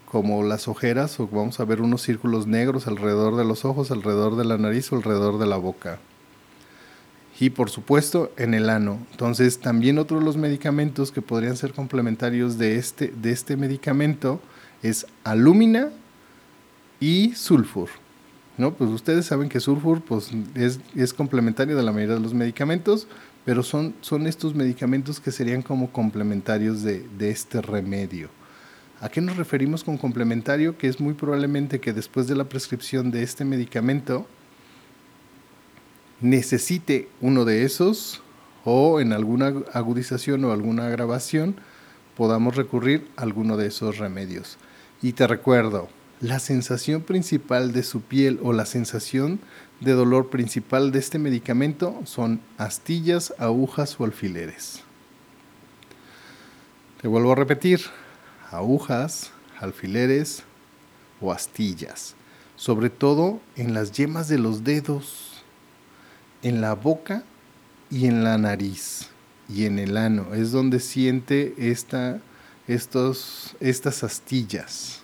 como 0.10 0.42
las 0.42 0.68
ojeras 0.68 1.20
o 1.20 1.28
vamos 1.28 1.60
a 1.60 1.66
ver 1.66 1.80
unos 1.80 2.02
círculos 2.02 2.48
negros 2.48 2.88
alrededor 2.88 3.36
de 3.36 3.46
los 3.46 3.66
ojos, 3.66 3.92
alrededor 3.92 4.36
de 4.36 4.46
la 4.46 4.58
nariz 4.58 4.92
o 4.92 4.96
alrededor 4.96 5.38
de 5.38 5.46
la 5.46 5.58
boca 5.58 6.00
y 7.40 7.52
por 7.52 7.70
supuesto 7.70 8.32
en 8.36 8.56
el 8.56 8.72
ano. 8.72 8.98
Entonces 9.12 9.60
también 9.60 10.00
otro 10.00 10.18
de 10.18 10.26
los 10.26 10.38
medicamentos 10.38 11.12
que 11.12 11.22
podrían 11.22 11.56
ser 11.56 11.74
complementarios 11.74 12.58
de 12.58 12.78
este, 12.78 13.10
de 13.10 13.34
este 13.34 13.58
medicamento 13.58 14.42
es 14.82 15.06
alúmina 15.24 15.90
y 17.00 17.36
sulfur. 17.36 17.90
¿no? 18.58 18.74
Pues 18.74 18.90
ustedes 18.90 19.28
saben 19.28 19.50
que 19.50 19.60
sulfur 19.60 20.02
pues, 20.02 20.32
es, 20.56 20.80
es, 20.96 21.14
complementario 21.14 21.78
de 21.78 21.84
la 21.84 21.92
mayoría 21.92 22.16
de 22.16 22.22
los 22.22 22.34
medicamentos, 22.34 23.08
pero 23.48 23.64
son, 23.64 23.96
son 24.02 24.28
estos 24.28 24.56
medicamentos 24.56 25.22
que 25.22 25.32
serían 25.32 25.62
como 25.62 25.90
complementarios 25.94 26.84
de, 26.84 27.08
de 27.18 27.30
este 27.30 27.62
remedio. 27.62 28.28
¿A 29.00 29.08
qué 29.08 29.22
nos 29.22 29.38
referimos 29.38 29.86
con 29.86 29.98
complementario? 29.98 30.78
Que 30.78 30.90
es 30.90 31.00
muy 31.00 31.14
probablemente 31.14 31.80
que 31.80 31.94
después 31.94 32.28
de 32.28 32.36
la 32.36 32.44
prescripción 32.44 33.10
de 33.10 33.24
este 33.24 33.46
medicamento, 33.46 34.28
necesite 36.20 37.08
uno 37.22 37.46
de 37.46 37.64
esos 37.64 38.22
o 38.66 39.00
en 39.00 39.14
alguna 39.14 39.54
agudización 39.72 40.44
o 40.44 40.52
alguna 40.52 40.88
agravación 40.88 41.56
podamos 42.18 42.58
recurrir 42.58 43.08
a 43.16 43.22
alguno 43.22 43.56
de 43.56 43.68
esos 43.68 43.98
remedios. 43.98 44.58
Y 45.02 45.14
te 45.14 45.26
recuerdo, 45.26 45.88
la 46.20 46.40
sensación 46.40 47.02
principal 47.02 47.72
de 47.72 47.84
su 47.84 48.02
piel 48.02 48.42
o 48.44 48.52
la 48.52 48.66
sensación 48.66 49.40
de 49.80 49.92
dolor 49.94 50.30
principal 50.30 50.92
de 50.92 51.00
este 51.00 51.20
medicamento 51.20 52.02
son 52.06 52.42
astillas, 52.58 53.34
agujas 53.38 54.00
o 54.00 54.06
alfileres. 54.06 54.84
Te 57.02 57.08
vuelvo 57.08 57.32
a 57.32 57.36
repetir, 57.36 57.82
agujas, 58.52 59.32
alfileres 59.60 60.44
o 61.22 61.32
astillas, 61.32 62.16
sobre 62.56 62.90
todo 62.90 63.40
en 63.56 63.74
las 63.74 63.92
yemas 63.92 64.28
de 64.28 64.40
los 64.40 64.64
dedos 64.64 65.28
en 66.42 66.62
la 66.62 66.74
boca 66.76 67.24
y 67.90 68.08
en 68.08 68.24
la 68.24 68.38
nariz 68.38 69.10
y 69.50 69.66
en 69.66 69.80
el 69.80 69.98
ano. 69.98 70.34
Es 70.34 70.52
donde 70.52 70.80
siente 70.80 71.54
esta, 71.58 72.20
estos, 72.68 73.56
estas 73.60 74.04
astillas. 74.04 75.02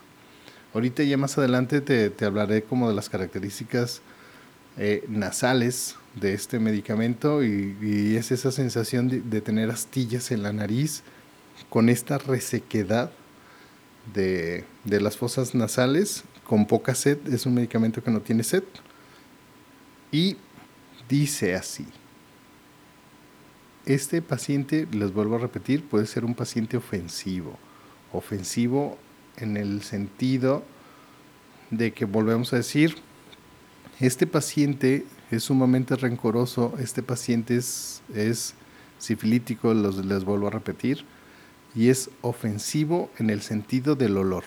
Ahorita 0.73 1.03
ya 1.03 1.17
más 1.17 1.37
adelante 1.37 1.81
te, 1.81 2.25
hablaré 2.25 2.63
como 2.63 2.89
de 2.89 2.95
las 2.95 3.09
características 3.09 4.01
eh, 4.77 5.03
nasales 5.07 5.95
de 6.15 6.33
este 6.33 6.59
medicamento 6.59 7.43
y, 7.43 8.15
es 8.17 8.31
esa 8.31 8.51
sensación 8.51 9.07
de, 9.07 9.21
de, 9.21 9.41
tener 9.41 9.69
astillas 9.69 10.31
en 10.31 10.43
la 10.43 10.53
nariz 10.53 11.03
con 11.69 11.89
esta 11.89 12.17
resequedad 12.17 13.11
de, 14.13 14.65
de 14.83 15.01
las 15.01 15.17
fosas 15.17 15.55
nasales 15.55 16.23
con 16.43 16.65
poca 16.65 16.95
sed. 16.95 17.17
Es 17.33 17.45
un 17.45 17.55
medicamento 17.55 18.03
que 18.03 18.11
no 18.11 18.21
tiene 18.21 18.43
sed. 18.43 18.63
Y 20.11 20.37
dice 21.09 21.55
así. 21.55 21.85
Este 23.85 24.21
paciente, 24.21 24.87
les 24.91 25.13
vuelvo 25.13 25.35
a 25.35 25.39
repetir, 25.39 25.83
puede 25.83 26.05
ser 26.05 26.23
un 26.23 26.35
paciente 26.35 26.77
ofensivo. 26.77 27.57
Ofensivo 28.11 28.97
en 29.37 29.57
el 29.57 29.81
sentido 29.83 30.63
de 31.69 31.91
que 31.91 32.05
volvemos 32.05 32.53
a 32.53 32.57
decir, 32.57 32.95
este 33.99 34.27
paciente 34.27 35.05
es 35.31 35.43
sumamente 35.43 35.95
rencoroso, 35.95 36.73
este 36.79 37.03
paciente 37.03 37.55
es, 37.55 38.01
es 38.13 38.55
sifilítico, 38.99 39.73
los, 39.73 40.03
les 40.05 40.23
vuelvo 40.23 40.47
a 40.47 40.51
repetir, 40.51 41.05
y 41.75 41.89
es 41.89 42.09
ofensivo 42.21 43.09
en 43.17 43.29
el 43.29 43.41
sentido 43.41 43.95
del 43.95 44.17
olor. 44.17 44.43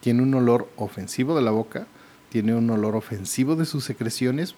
Tiene 0.00 0.22
un 0.22 0.34
olor 0.34 0.68
ofensivo 0.76 1.36
de 1.36 1.42
la 1.42 1.50
boca, 1.50 1.86
tiene 2.30 2.54
un 2.54 2.68
olor 2.70 2.96
ofensivo 2.96 3.56
de 3.56 3.66
sus 3.66 3.84
secreciones, 3.84 4.54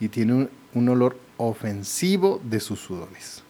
y 0.00 0.08
tiene 0.08 0.48
un, 0.74 0.88
olor 0.88 1.18
ofensivo 1.36 2.40
de 2.44 2.60
sus 2.60 2.80
sudores 2.80 3.42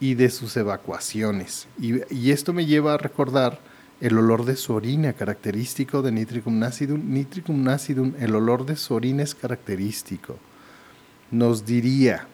y 0.00 0.14
de 0.14 0.30
sus 0.30 0.56
evacuaciones. 0.56 1.66
Y, 1.80 2.30
esto 2.30 2.52
me 2.52 2.66
lleva 2.66 2.94
a 2.94 2.98
recordar 2.98 3.60
el 4.00 4.18
olor 4.18 4.44
de 4.44 4.56
su 4.56 4.74
orina, 4.74 5.14
característico 5.14 6.02
de 6.02 6.12
Nitricum 6.12 6.62
acidum. 6.62 7.02
Nitricum 7.12 7.68
acidum, 7.68 8.12
el 8.18 8.34
olor 8.34 8.66
de 8.66 8.76
su 8.76 8.94
orina 8.94 9.22
es 9.22 9.34
característico. 9.34 10.38
Nos 11.30 11.64
diría 11.64 12.26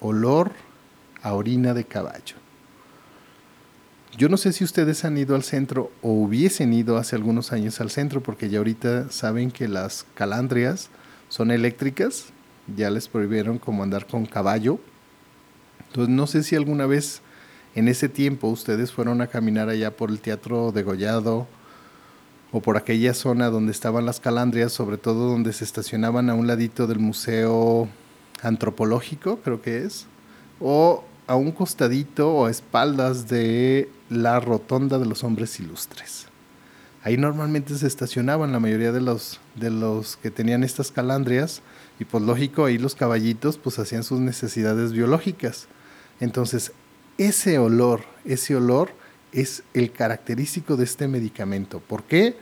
olor 0.00 0.52
a 1.22 1.32
orina 1.34 1.74
de 1.74 1.84
caballo. 1.84 2.36
Yo 4.16 4.28
no 4.28 4.36
sé 4.36 4.52
si 4.52 4.64
ustedes 4.64 5.04
han 5.04 5.18
ido 5.18 5.34
al 5.34 5.42
centro 5.42 5.90
o 6.00 6.10
hubiesen 6.10 6.72
ido 6.72 6.96
hace 6.96 7.16
algunos 7.16 7.52
años 7.52 7.80
al 7.80 7.90
centro, 7.90 8.22
porque 8.22 8.48
ya 8.48 8.58
ahorita 8.58 9.10
saben 9.10 9.50
que 9.50 9.68
las 9.68 10.06
calandrias 10.14 10.88
son 11.28 11.50
eléctricas, 11.50 12.26
ya 12.76 12.88
les 12.90 13.08
prohibieron 13.08 13.58
como 13.58 13.82
andar 13.82 14.06
con 14.06 14.24
caballo. 14.24 14.78
Entonces 15.88 16.14
no 16.14 16.26
sé 16.26 16.42
si 16.42 16.56
alguna 16.56 16.86
vez 16.86 17.20
en 17.76 17.88
ese 17.88 18.08
tiempo 18.08 18.48
ustedes 18.48 18.90
fueron 18.90 19.20
a 19.20 19.26
caminar 19.26 19.68
allá 19.68 19.94
por 19.94 20.10
el 20.10 20.18
Teatro 20.20 20.72
de 20.72 20.82
Gollado 20.82 21.46
o 22.50 22.62
por 22.62 22.78
aquella 22.78 23.12
zona 23.12 23.50
donde 23.50 23.70
estaban 23.70 24.06
las 24.06 24.18
calandrias, 24.18 24.72
sobre 24.72 24.96
todo 24.96 25.28
donde 25.28 25.52
se 25.52 25.64
estacionaban 25.64 26.30
a 26.30 26.34
un 26.34 26.46
ladito 26.46 26.86
del 26.86 27.00
Museo 27.00 27.86
Antropológico, 28.42 29.40
creo 29.44 29.60
que 29.60 29.84
es, 29.84 30.06
o 30.58 31.04
a 31.26 31.36
un 31.36 31.52
costadito 31.52 32.32
o 32.32 32.46
a 32.46 32.50
espaldas 32.50 33.28
de 33.28 33.90
la 34.08 34.40
Rotonda 34.40 34.98
de 34.98 35.04
los 35.04 35.22
Hombres 35.22 35.60
Ilustres. 35.60 36.28
Ahí 37.02 37.18
normalmente 37.18 37.76
se 37.76 37.86
estacionaban 37.86 38.52
la 38.52 38.58
mayoría 38.58 38.90
de 38.90 39.02
los, 39.02 39.38
de 39.54 39.68
los 39.70 40.16
que 40.16 40.30
tenían 40.30 40.64
estas 40.64 40.90
calandrias 40.90 41.60
y 42.00 42.06
pues 42.06 42.24
lógico, 42.24 42.64
ahí 42.64 42.78
los 42.78 42.94
caballitos 42.94 43.58
pues 43.58 43.78
hacían 43.78 44.02
sus 44.02 44.20
necesidades 44.20 44.92
biológicas. 44.92 45.66
Entonces 46.20 46.72
ese 47.18 47.58
olor, 47.58 48.02
ese 48.24 48.56
olor 48.56 48.90
es 49.32 49.62
el 49.74 49.92
característico 49.92 50.76
de 50.76 50.84
este 50.84 51.08
medicamento. 51.08 51.80
¿Por 51.80 52.04
qué? 52.04 52.36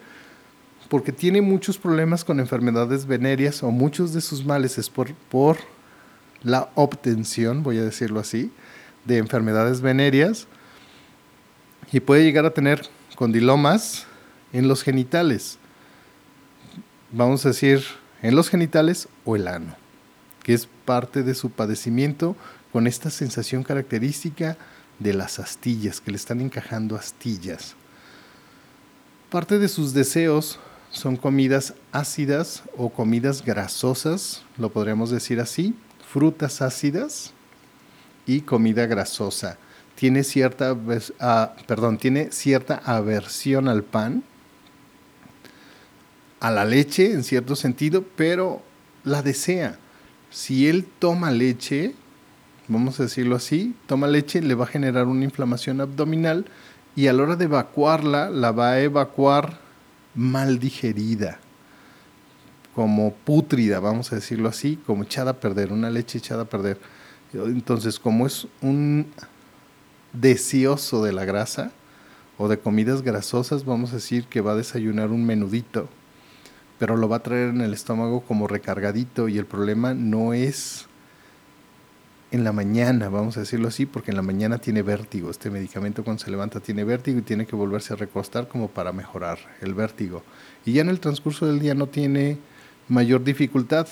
Porque 0.88 1.12
tiene 1.12 1.40
muchos 1.40 1.78
problemas 1.78 2.24
con 2.24 2.40
enfermedades 2.40 3.06
venéreas 3.06 3.62
o 3.62 3.70
muchos 3.70 4.12
de 4.12 4.20
sus 4.20 4.44
males 4.44 4.78
es 4.78 4.90
por, 4.90 5.12
por 5.14 5.56
la 6.42 6.70
obtención, 6.74 7.62
voy 7.62 7.78
a 7.78 7.84
decirlo 7.84 8.20
así, 8.20 8.52
de 9.04 9.18
enfermedades 9.18 9.80
venéreas 9.80 10.46
y 11.90 12.00
puede 12.00 12.24
llegar 12.24 12.46
a 12.46 12.54
tener 12.54 12.82
condilomas 13.16 14.06
en 14.52 14.68
los 14.68 14.82
genitales. 14.82 15.58
Vamos 17.12 17.44
a 17.44 17.50
decir, 17.50 17.82
en 18.22 18.36
los 18.36 18.48
genitales 18.48 19.08
o 19.24 19.36
el 19.36 19.48
ano, 19.48 19.76
que 20.42 20.54
es 20.54 20.68
parte 20.84 21.22
de 21.22 21.34
su 21.34 21.50
padecimiento 21.50 22.36
con 22.74 22.88
esta 22.88 23.08
sensación 23.08 23.62
característica 23.62 24.58
de 24.98 25.14
las 25.14 25.38
astillas, 25.38 26.00
que 26.00 26.10
le 26.10 26.16
están 26.16 26.40
encajando 26.40 26.96
astillas. 26.96 27.76
Parte 29.30 29.60
de 29.60 29.68
sus 29.68 29.94
deseos 29.94 30.58
son 30.90 31.16
comidas 31.16 31.74
ácidas 31.92 32.64
o 32.76 32.88
comidas 32.88 33.44
grasosas, 33.44 34.42
lo 34.58 34.72
podríamos 34.72 35.10
decir 35.10 35.38
así, 35.38 35.76
frutas 36.04 36.62
ácidas 36.62 37.32
y 38.26 38.40
comida 38.40 38.86
grasosa. 38.86 39.56
Tiene 39.94 40.24
cierta, 40.24 40.76
ah, 41.20 41.54
perdón, 41.68 41.96
tiene 41.96 42.32
cierta 42.32 42.82
aversión 42.84 43.68
al 43.68 43.84
pan, 43.84 44.24
a 46.40 46.50
la 46.50 46.64
leche 46.64 47.12
en 47.12 47.22
cierto 47.22 47.54
sentido, 47.54 48.04
pero 48.16 48.64
la 49.04 49.22
desea. 49.22 49.78
Si 50.32 50.66
él 50.66 50.84
toma 50.98 51.30
leche, 51.30 51.94
vamos 52.68 52.98
a 53.00 53.04
decirlo 53.04 53.36
así, 53.36 53.74
toma 53.86 54.06
leche, 54.06 54.40
le 54.42 54.54
va 54.54 54.64
a 54.64 54.68
generar 54.68 55.06
una 55.06 55.24
inflamación 55.24 55.80
abdominal 55.80 56.46
y 56.96 57.08
a 57.08 57.12
la 57.12 57.22
hora 57.22 57.36
de 57.36 57.44
evacuarla, 57.44 58.30
la 58.30 58.52
va 58.52 58.72
a 58.72 58.80
evacuar 58.80 59.58
mal 60.14 60.58
digerida, 60.58 61.38
como 62.74 63.12
pútrida, 63.12 63.80
vamos 63.80 64.12
a 64.12 64.16
decirlo 64.16 64.48
así, 64.48 64.78
como 64.86 65.02
echada 65.02 65.32
a 65.32 65.40
perder, 65.40 65.72
una 65.72 65.90
leche 65.90 66.18
echada 66.18 66.42
a 66.42 66.48
perder. 66.48 66.78
Entonces, 67.32 67.98
como 67.98 68.26
es 68.26 68.46
un 68.62 69.06
deseoso 70.12 71.02
de 71.02 71.12
la 71.12 71.24
grasa 71.24 71.72
o 72.38 72.48
de 72.48 72.58
comidas 72.58 73.02
grasosas, 73.02 73.64
vamos 73.64 73.90
a 73.90 73.96
decir 73.96 74.26
que 74.26 74.40
va 74.40 74.52
a 74.52 74.56
desayunar 74.56 75.10
un 75.10 75.26
menudito, 75.26 75.88
pero 76.78 76.96
lo 76.96 77.08
va 77.08 77.16
a 77.16 77.22
traer 77.22 77.50
en 77.50 77.60
el 77.60 77.74
estómago 77.74 78.20
como 78.20 78.46
recargadito 78.46 79.28
y 79.28 79.38
el 79.38 79.46
problema 79.46 79.94
no 79.94 80.32
es 80.32 80.86
en 82.34 82.42
la 82.42 82.50
mañana, 82.50 83.08
vamos 83.10 83.36
a 83.36 83.40
decirlo 83.40 83.68
así, 83.68 83.86
porque 83.86 84.10
en 84.10 84.16
la 84.16 84.22
mañana 84.22 84.58
tiene 84.58 84.82
vértigo. 84.82 85.30
Este 85.30 85.50
medicamento 85.50 86.02
cuando 86.02 86.24
se 86.24 86.32
levanta 86.32 86.58
tiene 86.58 86.82
vértigo 86.82 87.20
y 87.20 87.22
tiene 87.22 87.46
que 87.46 87.54
volverse 87.54 87.92
a 87.92 87.96
recostar 87.96 88.48
como 88.48 88.66
para 88.66 88.92
mejorar 88.92 89.38
el 89.60 89.72
vértigo. 89.72 90.24
Y 90.66 90.72
ya 90.72 90.82
en 90.82 90.88
el 90.88 90.98
transcurso 90.98 91.46
del 91.46 91.60
día 91.60 91.74
no 91.74 91.86
tiene 91.86 92.38
mayor 92.88 93.22
dificultad 93.22 93.86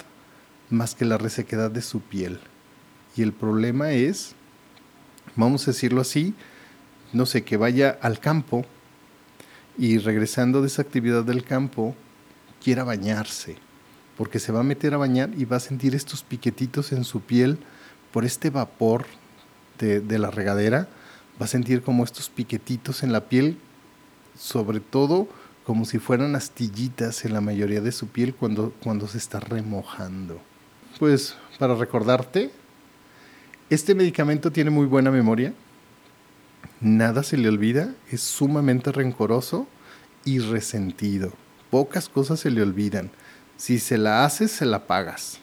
más 0.71 0.97
que 0.97 1.05
la 1.05 1.19
resequedad 1.19 1.71
de 1.71 1.83
su 1.83 2.01
piel. 2.01 2.41
Y 3.15 3.23
el 3.23 3.33
problema 3.33 3.93
es, 3.93 4.35
vamos 5.37 5.69
a 5.69 5.71
decirlo 5.71 6.01
así, 6.01 6.35
no 7.13 7.27
sé, 7.27 7.45
que 7.45 7.57
vaya 7.57 7.97
al 8.03 8.19
campo 8.19 8.67
y 9.79 9.99
regresando 9.99 10.63
de 10.63 10.67
esa 10.67 10.83
actividad 10.83 11.23
del 11.23 11.45
campo, 11.45 11.95
quiera 12.61 12.83
bañarse, 12.83 13.55
porque 14.17 14.41
se 14.41 14.51
va 14.51 14.61
a 14.61 14.65
meter 14.65 14.95
a 14.95 14.97
bañar 14.97 15.31
y 15.37 15.45
va 15.45 15.59
a 15.59 15.61
sentir 15.61 15.95
estos 15.95 16.25
piquetitos 16.25 16.91
en 16.91 17.05
su 17.05 17.21
piel 17.21 17.61
por 18.13 18.25
este 18.25 18.51
vapor 18.51 19.07
de, 19.79 20.19
la 20.19 20.31
regadera, 20.31 20.87
va 21.41 21.47
a 21.47 21.49
sentir 21.49 21.83
como 21.83 22.05
estos 22.05 22.29
piquetitos 22.29 23.03
en 23.03 23.13
la 23.13 23.23
piel, 23.25 23.59
sobre 24.39 24.79
todo 24.79 25.27
como 25.65 25.85
si 25.85 25.99
fueran 25.99 26.37
astillitas 26.37 27.25
en 27.25 27.33
la 27.33 27.41
mayoría 27.41 27.81
de 27.81 27.91
su 27.91 28.07
piel 28.07 28.33
cuando, 28.35 28.73
cuando 28.83 29.09
se 29.09 29.19
está 29.19 29.41
remojando. 29.41 30.41
Pues 31.01 31.35
para 31.59 31.75
recordarte, 31.75 32.53
este 33.71 33.97
medicamento 33.97 34.53
tiene 34.53 34.71
muy 34.71 34.87
buena 34.87 35.11
memoria, 35.11 35.53
nada 36.81 37.25
se 37.25 37.37
le 37.37 37.49
olvida, 37.49 37.93
es 38.11 38.21
sumamente 38.21 38.93
rencoroso 38.93 39.67
y 40.25 40.39
resentido. 40.39 41.33
Pocas 41.71 42.09
cosas 42.09 42.39
se 42.39 42.51
le 42.51 42.63
olvidan. 42.63 43.11
Si 43.57 43.81
se 43.81 43.99
la 43.99 44.25
haces, 44.25 44.53
se 44.53 44.67
la 44.67 44.87
pagas 44.87 45.42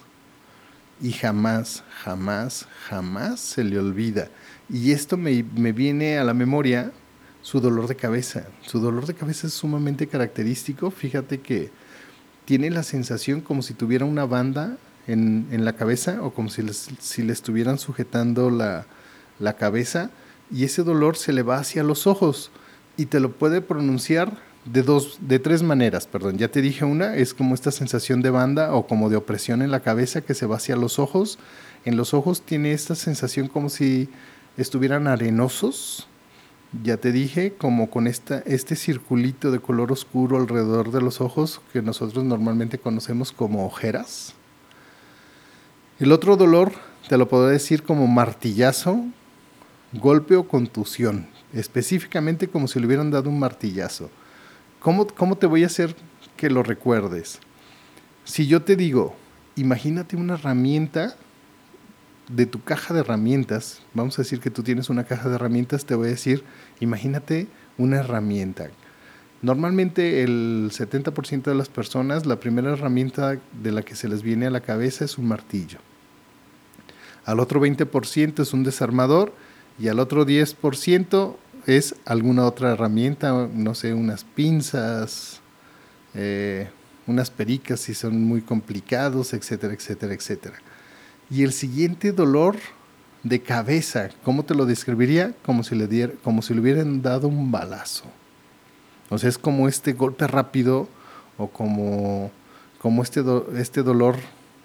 y 1.01 1.11
jamás, 1.11 1.83
jamás, 2.03 2.67
jamás 2.87 3.39
se 3.39 3.63
le 3.63 3.79
olvida. 3.79 4.29
Y 4.69 4.91
esto 4.91 5.17
me, 5.17 5.41
viene 5.41 6.17
a 6.17 6.23
la 6.23 6.33
memoria 6.33 6.91
su 7.41 7.59
dolor 7.59 7.87
de 7.87 7.95
cabeza. 7.95 8.47
Su 8.61 8.79
dolor 8.79 9.05
de 9.05 9.13
cabeza 9.13 9.47
es 9.47 9.53
sumamente 9.53 10.07
característico. 10.07 10.91
Fíjate 10.91 11.39
que 11.39 11.71
tiene 12.45 12.69
la 12.69 12.83
sensación 12.83 13.41
como 13.41 13.61
si 13.61 13.73
tuviera 13.73 14.05
una 14.05 14.25
banda 14.25 14.77
en, 15.07 15.47
la 15.65 15.73
cabeza 15.73 16.21
o 16.21 16.33
como 16.33 16.49
si, 16.49 16.61
si 16.99 17.23
le 17.23 17.33
estuvieran 17.33 17.79
sujetando 17.79 18.49
la, 18.49 18.85
la 19.39 19.53
cabeza 19.53 20.11
y 20.51 20.65
ese 20.65 20.83
dolor 20.83 21.15
se 21.15 21.33
le 21.33 21.41
va 21.41 21.57
hacia 21.57 21.83
los 21.83 22.05
ojos 22.05 22.51
y 22.97 23.05
te 23.05 23.19
lo 23.19 23.31
puede 23.31 23.61
pronunciar 23.61 24.37
de 24.71 24.83
dos, 24.83 25.17
de 25.21 25.39
tres 25.39 25.63
maneras, 25.63 26.05
perdón. 26.05 26.37
Ya 26.37 26.49
te 26.49 26.61
dije 26.61 26.85
una, 26.85 27.15
es 27.15 27.33
como 27.33 27.55
esta 27.55 27.71
sensación 27.71 28.21
de 28.21 28.29
banda 28.29 28.73
o 28.73 28.85
como 28.85 29.09
de 29.09 29.15
opresión 29.15 29.61
en 29.61 29.71
la 29.71 29.79
cabeza 29.79 30.21
que 30.21 30.33
se 30.33 30.45
va 30.45 30.57
hacia 30.57 30.75
los 30.75 30.99
ojos. 30.99 31.39
En 31.85 31.97
los 31.97 32.13
ojos 32.13 32.41
tiene 32.41 32.73
esta 32.73 32.95
sensación 32.95 33.47
como 33.47 33.69
si 33.69 34.09
estuvieran 34.57 35.07
arenosos. 35.07 36.07
Ya 36.83 36.97
te 36.97 37.11
dije, 37.11 37.53
como 37.53 37.89
con 37.89 38.05
esta, 38.05 38.39
este 38.39 38.75
circulito 38.75 39.49
de 39.49 39.59
color 39.59 39.91
oscuro 39.91 40.37
alrededor 40.37 40.91
de 40.91 41.01
los 41.01 41.19
ojos 41.19 41.61
que 41.73 41.81
nosotros 41.81 42.23
normalmente 42.23 42.77
conocemos 42.77 43.31
como 43.31 43.65
ojeras. 43.65 44.35
El 45.99 46.11
otro 46.11 46.37
dolor 46.37 46.73
te 47.07 47.17
lo 47.17 47.27
puedo 47.27 47.47
decir 47.47 47.81
como 47.81 48.05
martillazo, 48.05 49.03
golpe 49.93 50.35
o 50.35 50.47
contusión, 50.47 51.27
específicamente 51.53 52.47
como 52.47 52.67
si 52.67 52.79
le 52.79 52.85
hubieran 52.85 53.09
dado 53.09 53.31
un 53.31 53.39
martillazo. 53.39 54.11
¿Cómo, 54.79 55.05
te 55.35 55.45
voy 55.45 55.63
a 55.63 55.67
hacer 55.67 55.93
que 56.37 56.49
lo 56.49 56.63
recuerdes? 56.63 57.39
Si 58.23 58.47
yo 58.47 58.61
te 58.61 58.77
digo, 58.77 59.13
imagínate 59.57 60.15
una 60.15 60.35
herramienta 60.35 61.15
de 62.29 62.45
tu 62.45 62.63
caja 62.63 62.93
de 62.93 63.01
herramientas, 63.01 63.81
vamos 63.93 64.17
a 64.17 64.21
decir 64.21 64.39
que 64.39 64.51
tú 64.51 64.63
tienes 64.63 64.89
una 64.89 65.03
caja 65.03 65.27
de 65.27 65.35
herramientas, 65.35 65.85
te 65.85 65.95
voy 65.95 66.07
a 66.07 66.11
decir, 66.11 66.45
imagínate 66.79 67.47
una 67.77 67.97
herramienta. 67.97 68.69
Normalmente 69.41 70.23
el 70.23 70.69
70% 70.71 71.43
de 71.43 71.55
las 71.55 71.67
personas, 71.67 72.25
la 72.25 72.39
primera 72.39 72.71
herramienta 72.71 73.37
de 73.61 73.71
la 73.73 73.81
que 73.81 73.95
se 73.95 74.07
les 74.07 74.21
viene 74.21 74.47
a 74.47 74.51
la 74.51 74.61
cabeza 74.61 75.03
es 75.03 75.17
un 75.17 75.27
martillo. 75.27 75.79
Al 77.25 77.41
otro 77.41 77.59
20% 77.59 78.41
es 78.41 78.53
un 78.53 78.63
desarmador 78.63 79.33
y 79.77 79.89
al 79.89 79.99
otro 79.99 80.25
10% 80.25 81.35
es 81.65 81.95
alguna 82.05 82.45
otra 82.45 82.71
herramienta, 82.71 83.47
no 83.53 83.75
sé, 83.75 83.93
unas 83.93 84.23
pinzas, 84.23 85.41
eh, 86.13 86.69
unas 87.07 87.29
pericas 87.31 87.79
si 87.79 87.93
son 87.93 88.23
muy 88.23 88.41
complicados, 88.41 89.33
etcétera, 89.33 89.73
etcétera, 89.73 90.13
etcétera. 90.13 90.57
Y 91.29 91.43
el 91.43 91.53
siguiente 91.53 92.11
dolor 92.11 92.55
de 93.23 93.41
cabeza, 93.41 94.09
¿cómo 94.23 94.43
te 94.43 94.55
lo 94.55 94.65
describiría? 94.65 95.33
Como 95.43 95.63
si 95.63 95.75
le, 95.75 95.87
diera, 95.87 96.13
como 96.23 96.41
si 96.41 96.53
le 96.53 96.61
hubieran 96.61 97.01
dado 97.01 97.27
un 97.27 97.51
balazo. 97.51 98.05
O 99.09 99.17
sea, 99.17 99.29
es 99.29 99.37
como 99.37 99.67
este 99.67 99.93
golpe 99.93 100.27
rápido 100.27 100.87
o 101.37 101.47
como, 101.47 102.31
como 102.79 103.03
este, 103.03 103.23
este 103.55 103.83
dolor 103.83 104.15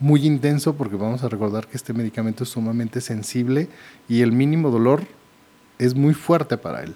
muy 0.01 0.27
intenso, 0.27 0.75
porque 0.75 0.97
vamos 0.97 1.23
a 1.23 1.29
recordar 1.29 1.67
que 1.67 1.77
este 1.77 1.93
medicamento 1.93 2.45
es 2.45 2.51
sumamente 2.51 3.01
sensible 3.01 3.69
y 4.09 4.21
el 4.21 4.33
mínimo 4.33 4.71
dolor 4.71 5.03
es 5.79 5.95
muy 5.95 6.15
fuerte 6.15 6.57
para 6.57 6.83
él. 6.83 6.95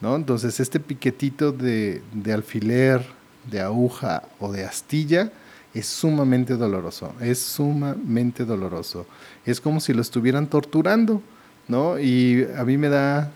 ¿no? 0.00 0.16
Entonces, 0.16 0.60
este 0.60 0.80
piquetito 0.80 1.52
de, 1.52 2.02
de 2.12 2.32
alfiler, 2.32 3.04
de 3.50 3.60
aguja 3.60 4.22
o 4.38 4.52
de 4.52 4.64
astilla 4.64 5.32
es 5.74 5.86
sumamente 5.86 6.56
doloroso, 6.56 7.14
es 7.20 7.38
sumamente 7.38 8.44
doloroso. 8.44 9.06
Es 9.46 9.60
como 9.60 9.80
si 9.80 9.92
lo 9.92 10.02
estuvieran 10.02 10.48
torturando, 10.48 11.22
¿no? 11.68 11.98
Y 11.98 12.46
a 12.56 12.64
mí 12.64 12.76
me 12.76 12.88
da 12.88 13.30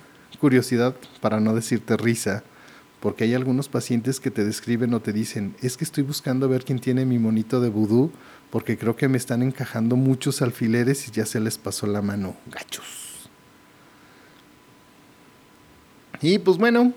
curiosidad, 0.45 0.95
para 1.21 1.41
no 1.41 1.55
decirte 1.55 1.97
risa, 1.97 2.43
porque 3.01 3.25
hay 3.25 3.35
algunos 3.35 3.69
pacientes 3.69 4.21
que 4.21 4.31
te 4.31 4.45
describen 4.45 4.93
o 4.95 5.01
te 5.01 5.13
dicen, 5.13 5.55
es 5.63 5.77
que 5.77 5.85
estoy 5.85 6.03
buscando 6.05 6.49
ver 6.49 6.65
quién 6.65 6.81
tiene 6.81 7.05
mi 7.05 7.19
monito 7.19 7.61
de 7.61 7.71
vudú, 7.71 8.11
porque 8.51 8.77
creo 8.77 8.97
que 8.97 9.09
me 9.09 9.17
están 9.17 9.43
encajando 9.43 9.97
muchos 9.97 10.43
alfileres 10.43 11.09
y 11.09 11.13
ya 11.13 11.27
se 11.27 11.41
les 11.41 11.57
pasó 11.57 11.87
la 11.87 12.03
mano, 12.03 12.37
gachos. 12.47 13.04
Y 16.25 16.39
pues 16.39 16.57
bueno, 16.57 16.95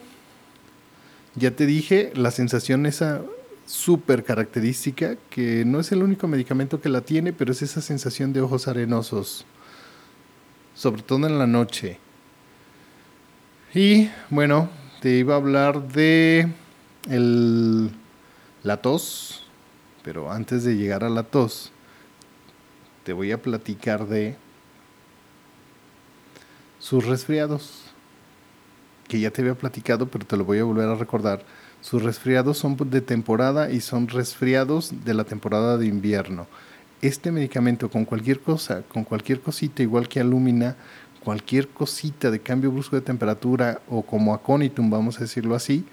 ya 1.35 1.51
te 1.51 1.65
dije, 1.65 2.13
la 2.15 2.31
sensación 2.31 2.85
esa 2.85 3.21
súper 3.65 4.23
característica, 4.23 5.17
que 5.29 5.65
no 5.65 5.81
es 5.81 5.91
el 5.91 6.01
único 6.01 6.29
medicamento 6.29 6.79
que 6.79 6.87
la 6.87 7.01
tiene, 7.01 7.33
pero 7.33 7.51
es 7.51 7.61
esa 7.61 7.81
sensación 7.81 8.31
de 8.31 8.39
ojos 8.39 8.69
arenosos, 8.69 9.43
sobre 10.75 11.01
todo 11.01 11.27
en 11.27 11.37
la 11.37 11.45
noche. 11.45 11.99
Y 13.73 14.09
bueno, 14.29 14.69
te 15.01 15.17
iba 15.17 15.33
a 15.33 15.37
hablar 15.39 15.89
de 15.89 16.47
el, 17.09 17.91
la 18.63 18.77
tos, 18.77 19.43
pero 20.03 20.31
antes 20.31 20.63
de 20.63 20.77
llegar 20.77 21.03
a 21.03 21.09
la 21.09 21.23
tos, 21.23 21.73
te 23.03 23.11
voy 23.11 23.33
a 23.33 23.41
platicar 23.41 24.07
de 24.07 24.37
sus 26.79 27.05
resfriados, 27.05 27.86
que 29.07 29.19
ya 29.19 29.31
te 29.31 29.41
había 29.41 29.55
platicado, 29.55 30.07
pero 30.07 30.25
te 30.25 30.37
lo 30.37 30.45
voy 30.45 30.59
a 30.59 30.63
volver 30.63 30.89
a 30.89 30.95
recordar 30.95 31.43
sus 31.81 32.03
resfriados 32.03 32.57
son 32.57 32.75
de 32.89 33.01
temporada 33.01 33.71
y 33.71 33.81
son 33.81 34.07
resfriados 34.07 35.05
de 35.05 35.13
la 35.13 35.23
temporada 35.23 35.77
de 35.77 35.85
invierno. 35.85 36.47
Este 37.01 37.31
medicamento 37.31 37.89
con 37.89 38.05
cualquier 38.05 38.39
cosa, 38.39 38.81
con 38.81 39.03
cualquier 39.03 39.41
cosita, 39.41 39.83
igual 39.83 40.09
que 40.09 40.19
alumina, 40.19 40.75
cualquier 41.23 41.67
cosita 41.67 42.31
de 42.31 42.39
cambio 42.39 42.71
brusco 42.71 42.95
de 42.95 43.03
temperatura 43.03 43.81
o 43.87 44.01
como 44.01 44.33
aconitum, 44.33 44.89
vamos 44.89 45.17
a 45.17 45.21
decirlo 45.21 45.55
así, 45.55 45.85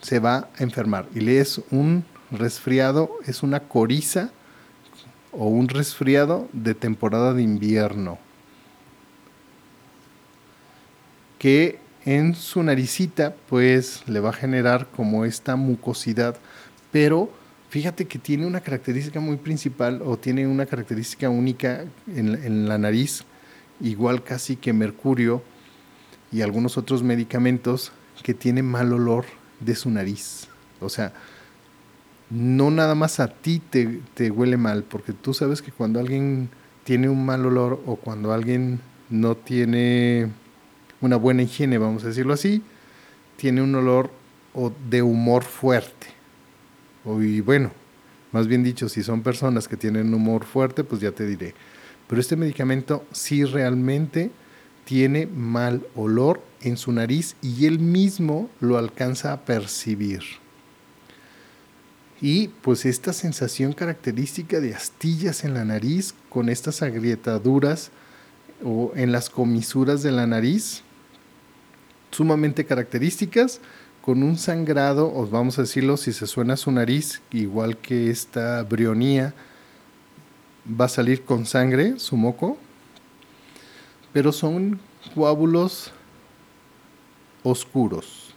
se 0.00 0.18
va 0.18 0.48
a 0.58 0.62
enfermar. 0.62 1.06
Y 1.14 1.20
le 1.20 1.40
es 1.40 1.60
un 1.70 2.04
resfriado, 2.30 3.10
es 3.26 3.42
una 3.42 3.60
coriza 3.60 4.30
o 5.30 5.46
un 5.46 5.68
resfriado 5.68 6.48
de 6.52 6.74
temporada 6.74 7.34
de 7.34 7.42
invierno. 7.42 8.18
Que 11.38 11.81
en 12.04 12.34
su 12.34 12.62
naricita 12.62 13.34
pues 13.48 14.02
le 14.06 14.20
va 14.20 14.30
a 14.30 14.34
generar 14.34 14.88
como 14.88 15.24
esta 15.24 15.56
mucosidad, 15.56 16.36
pero 16.90 17.30
fíjate 17.68 18.06
que 18.06 18.18
tiene 18.18 18.46
una 18.46 18.60
característica 18.60 19.20
muy 19.20 19.36
principal 19.36 20.02
o 20.04 20.16
tiene 20.16 20.46
una 20.46 20.66
característica 20.66 21.30
única 21.30 21.84
en, 22.08 22.68
la 22.68 22.78
nariz, 22.78 23.24
igual 23.80 24.22
casi 24.22 24.56
que 24.56 24.72
mercurio 24.72 25.42
y 26.30 26.40
algunos 26.42 26.76
otros 26.76 27.02
medicamentos 27.02 27.92
que 28.22 28.34
tiene 28.34 28.62
mal 28.62 28.92
olor 28.92 29.24
de 29.60 29.74
su 29.74 29.90
nariz. 29.90 30.48
O 30.80 30.88
sea, 30.88 31.12
no 32.30 32.70
nada 32.70 32.94
más 32.94 33.20
a 33.20 33.28
ti 33.28 33.60
te, 33.70 34.00
te, 34.14 34.30
huele 34.30 34.56
mal, 34.56 34.82
porque 34.82 35.12
tú 35.12 35.34
sabes 35.34 35.62
que 35.62 35.70
cuando 35.70 36.00
alguien 36.00 36.48
tiene 36.84 37.08
un 37.08 37.24
mal 37.24 37.46
olor 37.46 37.80
o 37.86 37.96
cuando 37.96 38.32
alguien 38.32 38.80
no 39.10 39.36
tiene 39.36 40.30
una 41.02 41.16
buena 41.16 41.42
higiene, 41.42 41.76
vamos 41.76 42.04
a 42.04 42.08
decirlo 42.08 42.32
así, 42.32 42.62
tiene 43.36 43.60
un 43.60 43.74
olor 43.74 44.10
de 44.88 45.02
humor 45.02 45.44
fuerte. 45.44 46.06
Y 47.04 47.40
bueno, 47.40 47.70
más 48.30 48.46
bien 48.46 48.62
dicho, 48.62 48.88
si 48.88 49.02
son 49.02 49.22
personas 49.22 49.68
que 49.68 49.76
tienen 49.76 50.14
humor 50.14 50.44
fuerte, 50.44 50.84
pues 50.84 51.00
ya 51.02 51.12
te 51.12 51.26
diré. 51.26 51.54
Pero 52.06 52.20
este 52.20 52.36
medicamento 52.36 53.04
sí 53.12 53.44
realmente 53.44 54.30
tiene 54.84 55.26
mal 55.26 55.86
olor 55.94 56.42
en 56.60 56.76
su 56.76 56.92
nariz 56.92 57.36
y 57.42 57.66
él 57.66 57.78
mismo 57.78 58.48
lo 58.60 58.78
alcanza 58.78 59.32
a 59.32 59.44
percibir. 59.44 60.22
Y 62.20 62.48
pues 62.48 62.84
esta 62.86 63.12
sensación 63.12 63.72
característica 63.72 64.60
de 64.60 64.74
astillas 64.74 65.42
en 65.42 65.54
la 65.54 65.64
nariz 65.64 66.14
con 66.28 66.48
estas 66.48 66.82
agrietaduras 66.82 67.90
o 68.64 68.92
en 68.94 69.10
las 69.10 69.28
comisuras 69.28 70.04
de 70.04 70.12
la 70.12 70.28
nariz, 70.28 70.82
sumamente 72.12 72.64
características, 72.64 73.60
con 74.02 74.22
un 74.22 74.36
sangrado, 74.36 75.12
os 75.12 75.30
vamos 75.30 75.58
a 75.58 75.62
decirlo, 75.62 75.96
si 75.96 76.12
se 76.12 76.26
suena 76.26 76.56
su 76.56 76.70
nariz, 76.70 77.22
igual 77.32 77.76
que 77.78 78.10
esta 78.10 78.62
brionía, 78.62 79.34
va 80.68 80.84
a 80.84 80.88
salir 80.88 81.24
con 81.24 81.46
sangre, 81.46 81.98
su 81.98 82.16
moco, 82.16 82.58
pero 84.12 84.32
son 84.32 84.80
coágulos 85.14 85.92
oscuros, 87.42 88.34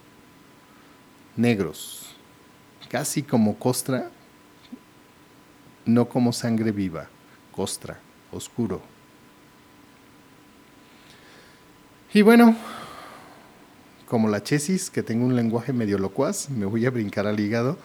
negros, 1.35 2.15
casi 2.89 3.23
como 3.23 3.57
costra, 3.57 4.09
no 5.85 6.07
como 6.07 6.31
sangre 6.31 6.71
viva, 6.71 7.07
costra, 7.51 7.99
oscuro. 8.31 8.81
Y 12.13 12.21
bueno, 12.21 12.55
como 14.15 14.29
la 14.29 14.41
chesis, 14.41 14.89
que 14.89 15.03
tengo 15.03 15.25
un 15.25 15.35
lenguaje 15.35 15.73
medio 15.73 15.97
locuaz, 15.97 16.49
me 16.49 16.65
voy 16.65 16.85
a 16.85 16.89
brincar 16.89 17.27
al 17.27 17.37
hígado. 17.37 17.77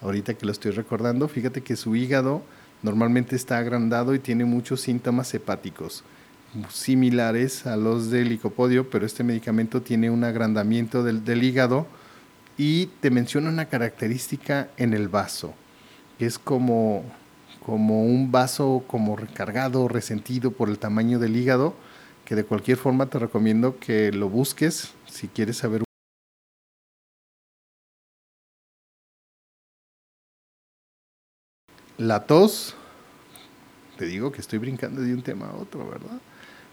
Ahorita 0.00 0.32
que 0.32 0.46
lo 0.46 0.52
estoy 0.52 0.70
recordando, 0.70 1.28
fíjate 1.28 1.62
que 1.62 1.76
su 1.76 1.94
hígado 1.94 2.40
normalmente 2.82 3.36
está 3.36 3.58
agrandado 3.58 4.14
y 4.14 4.18
tiene 4.18 4.46
muchos 4.46 4.80
síntomas 4.80 5.34
hepáticos 5.34 6.02
similares 6.70 7.66
a 7.66 7.76
los 7.76 8.08
del 8.08 8.30
licopodio, 8.30 8.88
pero 8.88 9.04
este 9.04 9.22
medicamento 9.22 9.82
tiene 9.82 10.08
un 10.08 10.24
agrandamiento 10.24 11.04
del, 11.04 11.26
del 11.26 11.44
hígado 11.44 11.86
y 12.56 12.86
te 13.02 13.10
menciona 13.10 13.50
una 13.50 13.66
característica 13.66 14.70
en 14.78 14.94
el 14.94 15.08
vaso, 15.08 15.52
que 16.18 16.24
es 16.24 16.38
como, 16.38 17.04
como 17.66 18.02
un 18.02 18.32
vaso 18.32 18.82
como 18.86 19.14
recargado, 19.14 19.88
resentido 19.88 20.52
por 20.52 20.70
el 20.70 20.78
tamaño 20.78 21.18
del 21.18 21.36
hígado, 21.36 21.74
que 22.26 22.34
de 22.34 22.44
cualquier 22.44 22.76
forma 22.76 23.06
te 23.06 23.18
recomiendo 23.18 23.78
que 23.78 24.12
lo 24.12 24.28
busques 24.28 24.92
si 25.06 25.28
quieres 25.28 25.56
saber 25.56 25.86
La 31.98 32.26
tos, 32.26 32.74
te 33.96 34.04
digo 34.04 34.30
que 34.30 34.42
estoy 34.42 34.58
brincando 34.58 35.00
de 35.00 35.14
un 35.14 35.22
tema 35.22 35.46
a 35.46 35.54
otro, 35.54 35.88
¿verdad? 35.88 36.20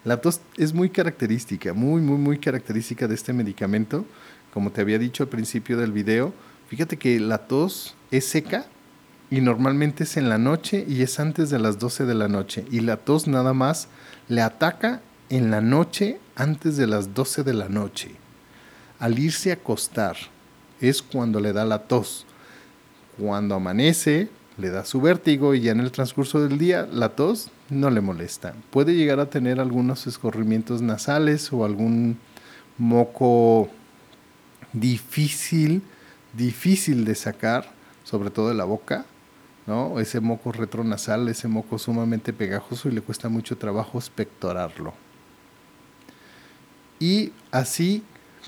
La 0.03 0.19
tos 0.19 0.41
es 0.57 0.73
muy 0.73 0.89
característica, 0.89 1.73
muy, 1.73 2.01
muy, 2.01 2.17
muy 2.17 2.39
característica 2.39 3.07
de 3.07 3.15
este 3.15 3.31
medicamento. 3.31 4.05
Como 4.53 4.71
te 4.73 4.81
había 4.81 4.99
dicho 4.99 5.23
al 5.23 5.29
principio 5.29 5.77
del 5.77 5.93
video, 5.93 6.33
fíjate 6.67 6.97
que 6.97 7.21
la 7.21 7.47
tos 7.47 7.95
es 8.11 8.25
seca 8.25 8.65
y 9.31 9.39
normalmente 9.39 10.03
es 10.03 10.17
en 10.17 10.27
la 10.27 10.37
noche 10.37 10.83
y 10.89 11.03
es 11.03 11.17
antes 11.21 11.49
de 11.49 11.59
las 11.59 11.79
12 11.79 12.03
de 12.03 12.15
la 12.15 12.27
noche. 12.27 12.65
Y 12.69 12.81
la 12.81 12.97
tos 12.97 13.25
nada 13.25 13.53
más 13.53 13.87
le 14.27 14.41
ataca 14.41 15.01
en 15.29 15.51
la 15.51 15.61
noche 15.61 16.19
antes 16.35 16.77
de 16.77 16.87
las 16.87 17.13
12 17.13 17.43
de 17.43 17.53
la 17.53 17.69
noche. 17.69 18.11
Al 18.99 19.19
irse 19.19 19.51
a 19.51 19.55
acostar 19.55 20.15
es 20.79 21.01
cuando 21.01 21.39
le 21.39 21.53
da 21.53 21.65
la 21.65 21.79
tos. 21.79 22.25
Cuando 23.17 23.55
amanece, 23.55 24.29
le 24.57 24.69
da 24.69 24.85
su 24.85 25.01
vértigo 25.01 25.55
y 25.55 25.61
ya 25.61 25.71
en 25.71 25.79
el 25.79 25.91
transcurso 25.91 26.41
del 26.41 26.57
día 26.57 26.87
la 26.91 27.09
tos 27.09 27.49
no 27.69 27.89
le 27.89 28.01
molesta. 28.01 28.53
Puede 28.69 28.95
llegar 28.95 29.19
a 29.19 29.29
tener 29.29 29.59
algunos 29.59 30.07
escorrimientos 30.07 30.81
nasales 30.81 31.51
o 31.51 31.65
algún 31.65 32.17
moco 32.77 33.69
difícil, 34.73 35.81
difícil 36.33 37.05
de 37.05 37.15
sacar, 37.15 37.71
sobre 38.03 38.29
todo 38.29 38.49
de 38.49 38.55
la 38.55 38.65
boca, 38.65 39.05
¿no? 39.65 39.99
Ese 39.99 40.19
moco 40.19 40.51
retronasal, 40.51 41.27
ese 41.29 41.47
moco 41.47 41.79
sumamente 41.79 42.33
pegajoso 42.33 42.89
y 42.89 42.91
le 42.91 43.01
cuesta 43.01 43.29
mucho 43.29 43.57
trabajo 43.57 43.97
espectorarlo. 43.97 44.93
Y 47.03 47.33
así 47.51 48.01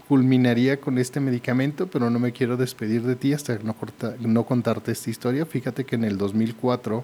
culminaría 0.08 0.80
con 0.80 0.98
este 0.98 1.20
medicamento, 1.20 1.88
pero 1.88 2.10
no 2.10 2.20
me 2.20 2.32
quiero 2.32 2.56
despedir 2.56 3.02
de 3.02 3.18
ti 3.18 3.34
hasta 3.34 3.60
no, 3.60 3.76
no 4.22 4.46
contarte 4.46 4.94
esta 4.94 5.10
historia. 5.10 5.46
Fíjate 5.46 5.84
que 5.84 5.98
en 5.98 6.06
el 6.06 6.18
2004 6.18 7.04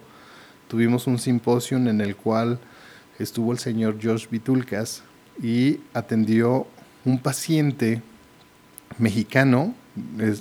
tuvimos 0.69 1.07
un 1.07 1.19
simposio 1.19 1.75
en 1.75 1.99
el 1.99 2.15
cual 2.15 2.57
estuvo 3.19 3.51
el 3.51 3.59
señor 3.59 3.97
Josh 4.01 4.29
Vitulcas 4.29 5.03
y 5.43 5.81
atendió 5.93 6.67
un 7.03 7.19
paciente 7.19 8.01
mexicano 8.97 9.75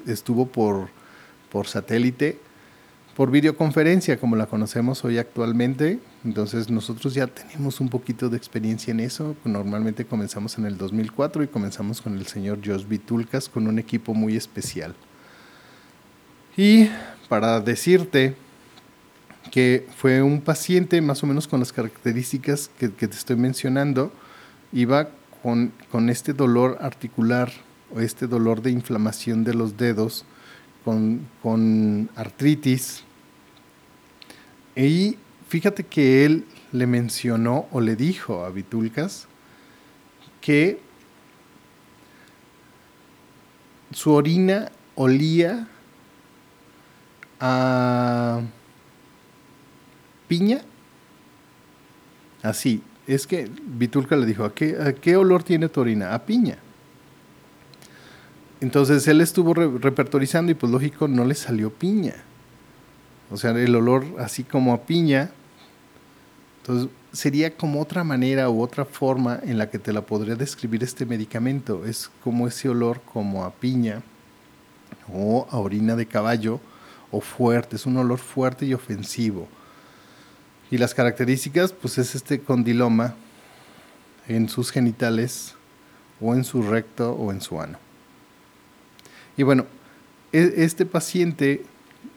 estuvo 0.07 0.47
por, 0.47 0.91
por 1.51 1.67
satélite, 1.67 2.39
por 3.21 3.31
videoconferencia, 3.31 4.19
como 4.19 4.35
la 4.35 4.47
conocemos 4.47 5.05
hoy 5.05 5.19
actualmente. 5.19 5.99
Entonces 6.25 6.71
nosotros 6.71 7.13
ya 7.13 7.27
tenemos 7.27 7.79
un 7.79 7.91
poquito 7.91 8.31
de 8.31 8.39
experiencia 8.39 8.93
en 8.93 9.01
eso. 9.01 9.37
Normalmente 9.45 10.07
comenzamos 10.07 10.57
en 10.57 10.65
el 10.65 10.79
2004 10.79 11.43
y 11.43 11.49
comenzamos 11.49 12.01
con 12.01 12.17
el 12.17 12.27
señor 12.27 12.61
Josh 12.65 12.87
Vitulcas 12.87 13.51
con 13.51 13.67
un 13.67 13.79
equipo 13.79 14.15
muy 14.15 14.37
especial. 14.37 14.95
Y 16.57 16.89
para 17.29 17.61
decirte 17.61 18.37
que 19.51 19.87
fue 19.99 20.23
un 20.23 20.41
paciente 20.41 21.03
más 21.03 21.23
o 21.23 21.27
menos 21.27 21.47
con 21.47 21.61
las 21.61 21.75
características 21.75 22.71
que, 22.79 22.89
te 22.89 23.05
estoy 23.05 23.37
mencionando, 23.37 24.15
iba 24.73 25.11
con, 25.43 25.75
con, 25.93 26.09
este 26.09 26.33
dolor 26.33 26.79
articular 26.81 27.53
o 27.95 28.01
este 28.01 28.27
dolor 28.27 28.63
de 28.63 28.71
inflamación 28.71 29.45
de 29.45 29.53
los 29.53 29.77
dedos, 29.77 30.25
con, 30.87 31.29
con 31.43 32.09
artritis. 32.17 33.05
Y 34.77 35.17
fíjate 35.49 35.85
que 35.85 36.25
él 36.25 36.45
le 36.73 36.87
mencionó 36.87 37.67
o 37.73 37.81
le 37.81 37.97
dijo 37.97 38.45
a 38.45 38.51
Vitulcas 38.51 39.27
que 40.41 40.81
su 43.93 44.13
orina 44.13 44.71
olía 44.95 45.67
a 47.41 48.41
piña. 50.29 50.61
Así, 52.43 52.83
es 53.07 53.27
que 53.27 53.51
Vitulca 53.65 54.17
le 54.17 54.27
dijo, 54.27 54.45
¿a 54.45 54.55
qué, 54.55 54.97
qué 55.01 55.17
olor 55.17 55.43
tiene 55.43 55.69
tu 55.69 55.81
orina? 55.81 56.15
A 56.15 56.25
piña. 56.25 56.59
Entonces 58.61 59.07
él 59.09 59.21
estuvo 59.21 59.55
repertorizando 59.55 60.53
y 60.53 60.55
pues 60.55 60.71
lógico 60.71 61.09
no 61.09 61.25
le 61.25 61.35
salió 61.35 61.71
piña. 61.71 62.15
O 63.31 63.37
sea, 63.37 63.51
el 63.51 63.75
olor 63.75 64.05
así 64.19 64.45
como 64.45 64.73
a 64.73 64.83
piña. 64.83 65.31
Entonces 66.61 66.91
sería 67.13 67.57
como 67.57 67.81
otra 67.81 68.05
manera 68.05 68.51
u 68.51 68.63
otra 68.63 68.85
forma 68.85 69.41
en 69.43 69.59
la 69.59 69.71
que 69.71 69.79
te 69.79 69.93
la 69.93 70.03
podría 70.03 70.35
describir 70.35 70.83
este 70.83 71.07
medicamento. 71.07 71.85
Es 71.85 72.11
como 72.23 72.47
ese 72.47 72.69
olor 72.69 73.01
como 73.01 73.45
a 73.45 73.53
piña 73.53 74.03
o 75.13 75.47
a 75.51 75.59
orina 75.59 75.97
de 75.97 76.07
caballo 76.07 76.61
o 77.11 77.21
fuerte, 77.21 77.77
es 77.77 77.87
un 77.87 77.97
olor 77.97 78.19
fuerte 78.19 78.67
y 78.67 78.75
ofensivo. 78.75 79.49
Y 80.71 80.79
las 80.79 80.95
características, 80.95 81.73
pues 81.73 81.99
es 81.99 82.15
este 82.15 82.41
condiloma 82.41 83.15
en 84.29 84.49
sus 84.49 84.71
genitales 84.71 85.55
o 86.21 86.35
en 86.35 86.45
su 86.45 86.63
recto 86.63 87.13
o 87.13 87.33
en 87.33 87.41
su 87.41 87.61
ano. 87.61 87.79
Y 89.37 89.43
bueno, 89.43 89.67
e, 90.33 90.55
este 90.59 90.87
paciente 90.87 91.65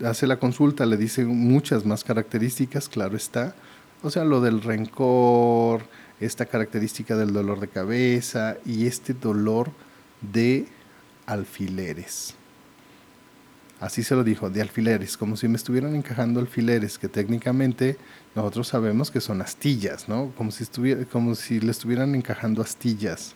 hace 0.03 0.27
la 0.27 0.37
consulta, 0.37 0.85
le 0.85 0.97
dice 0.97 1.25
muchas 1.25 1.85
más 1.85 2.03
características, 2.03 2.89
claro 2.89 3.15
está. 3.15 3.55
O 4.01 4.09
sea, 4.09 4.23
lo 4.23 4.41
del 4.41 4.61
rencor, 4.61 5.83
esta 6.19 6.45
característica 6.45 7.15
del 7.15 7.33
dolor 7.33 7.59
de 7.59 7.67
cabeza 7.67 8.57
y 8.65 8.85
este 8.85 9.13
dolor 9.13 9.71
de 10.21 10.67
alfileres. 11.25 12.35
Así 13.79 14.03
se 14.03 14.15
lo 14.15 14.23
dijo, 14.23 14.49
de 14.49 14.61
alfileres, 14.61 15.17
como 15.17 15.35
si 15.35 15.47
me 15.49 15.57
estuvieran 15.57 15.95
encajando 15.95 16.39
alfileres, 16.39 16.97
que 16.97 17.09
técnicamente 17.09 17.97
nosotros 18.33 18.69
sabemos 18.69 19.11
que 19.11 19.19
son 19.19 19.41
astillas, 19.41 20.07
¿no? 20.07 20.31
Como 20.37 20.51
si, 20.51 20.63
estuviera, 20.63 21.03
como 21.05 21.35
si 21.35 21.59
le 21.59 21.71
estuvieran 21.71 22.15
encajando 22.15 22.61
astillas. 22.61 23.35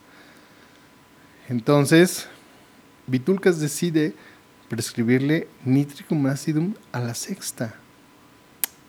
Entonces, 1.49 2.27
Vitulcas 3.07 3.59
decide 3.59 4.13
prescribirle 4.69 5.47
nitricum 5.65 6.25
acidum 6.27 6.73
a 6.91 6.99
la 6.99 7.13
sexta. 7.13 7.75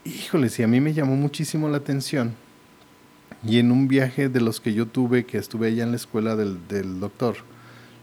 Híjole, 0.04 0.48
sí, 0.48 0.62
a 0.62 0.68
mí 0.68 0.80
me 0.80 0.94
llamó 0.94 1.16
muchísimo 1.16 1.68
la 1.68 1.78
atención. 1.78 2.34
Y 3.44 3.58
en 3.58 3.70
un 3.70 3.88
viaje 3.88 4.28
de 4.28 4.40
los 4.40 4.60
que 4.60 4.74
yo 4.74 4.86
tuve, 4.86 5.24
que 5.24 5.38
estuve 5.38 5.68
allá 5.68 5.84
en 5.84 5.90
la 5.90 5.96
escuela 5.96 6.34
del, 6.34 6.66
del 6.66 6.98
doctor, 6.98 7.36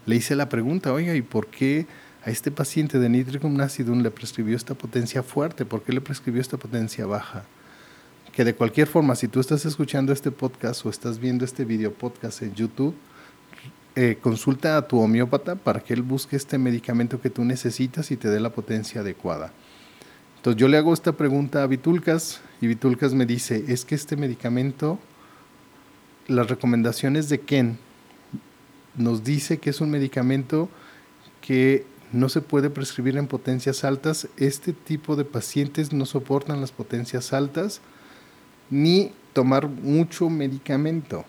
le 0.05 0.15
hice 0.15 0.35
la 0.35 0.49
pregunta, 0.49 0.93
oiga, 0.93 1.15
¿y 1.15 1.21
por 1.21 1.47
qué 1.47 1.87
a 2.25 2.31
este 2.31 2.49
paciente 2.49 2.97
de 2.97 3.07
nitricum 3.07 3.59
acidum 3.59 4.01
le 4.01 4.09
prescribió 4.09 4.55
esta 4.55 4.73
potencia 4.73 5.21
fuerte, 5.21 5.63
¿por 5.63 5.83
qué 5.83 5.93
le 5.93 6.01
prescribió 6.01 6.41
esta 6.41 6.57
potencia 6.57 7.05
baja? 7.05 7.43
Que 8.33 8.43
de 8.43 8.55
cualquier 8.55 8.87
forma, 8.87 9.15
si 9.15 9.27
tú 9.27 9.39
estás 9.39 9.65
escuchando 9.65 10.11
este 10.11 10.31
podcast 10.31 10.85
o 10.85 10.89
estás 10.89 11.19
viendo 11.19 11.45
este 11.45 11.65
video 11.65 11.93
podcast 11.93 12.41
en 12.41 12.55
YouTube, 12.55 12.95
eh, 13.95 14.17
consulta 14.21 14.77
a 14.77 14.87
tu 14.87 14.99
homeópata 14.99 15.55
para 15.55 15.79
que 15.79 15.93
él 15.93 16.01
busque 16.01 16.35
este 16.35 16.57
medicamento 16.57 17.21
que 17.21 17.29
tú 17.29 17.45
necesitas 17.45 18.11
y 18.11 18.17
te 18.17 18.29
dé 18.29 18.39
la 18.39 18.49
potencia 18.49 19.01
adecuada. 19.01 19.53
Entonces 20.37 20.59
yo 20.59 20.67
le 20.67 20.77
hago 20.77 20.93
esta 20.93 21.13
pregunta 21.13 21.63
a 21.63 21.67
Vitulcas 21.67 22.41
y 22.61 22.67
Vitulcas 22.67 23.13
me 23.13 23.25
dice, 23.25 23.63
es 23.67 23.85
que 23.85 23.95
este 23.95 24.15
medicamento, 24.15 24.99
las 26.27 26.47
recomendaciones 26.47 27.29
de 27.29 27.39
Ken 27.39 27.77
nos 28.95 29.23
dice 29.23 29.59
que 29.59 29.69
es 29.69 29.81
un 29.81 29.91
medicamento 29.91 30.69
que 31.41 31.85
no 32.11 32.29
se 32.29 32.41
puede 32.41 32.69
prescribir 32.69 33.17
en 33.17 33.27
potencias 33.27 33.83
altas. 33.83 34.27
Este 34.37 34.73
tipo 34.73 35.15
de 35.15 35.25
pacientes 35.25 35.93
no 35.93 36.05
soportan 36.05 36.61
las 36.61 36.71
potencias 36.71 37.33
altas 37.33 37.81
ni 38.69 39.11
tomar 39.33 39.67
mucho 39.67 40.29
medicamento 40.29 41.25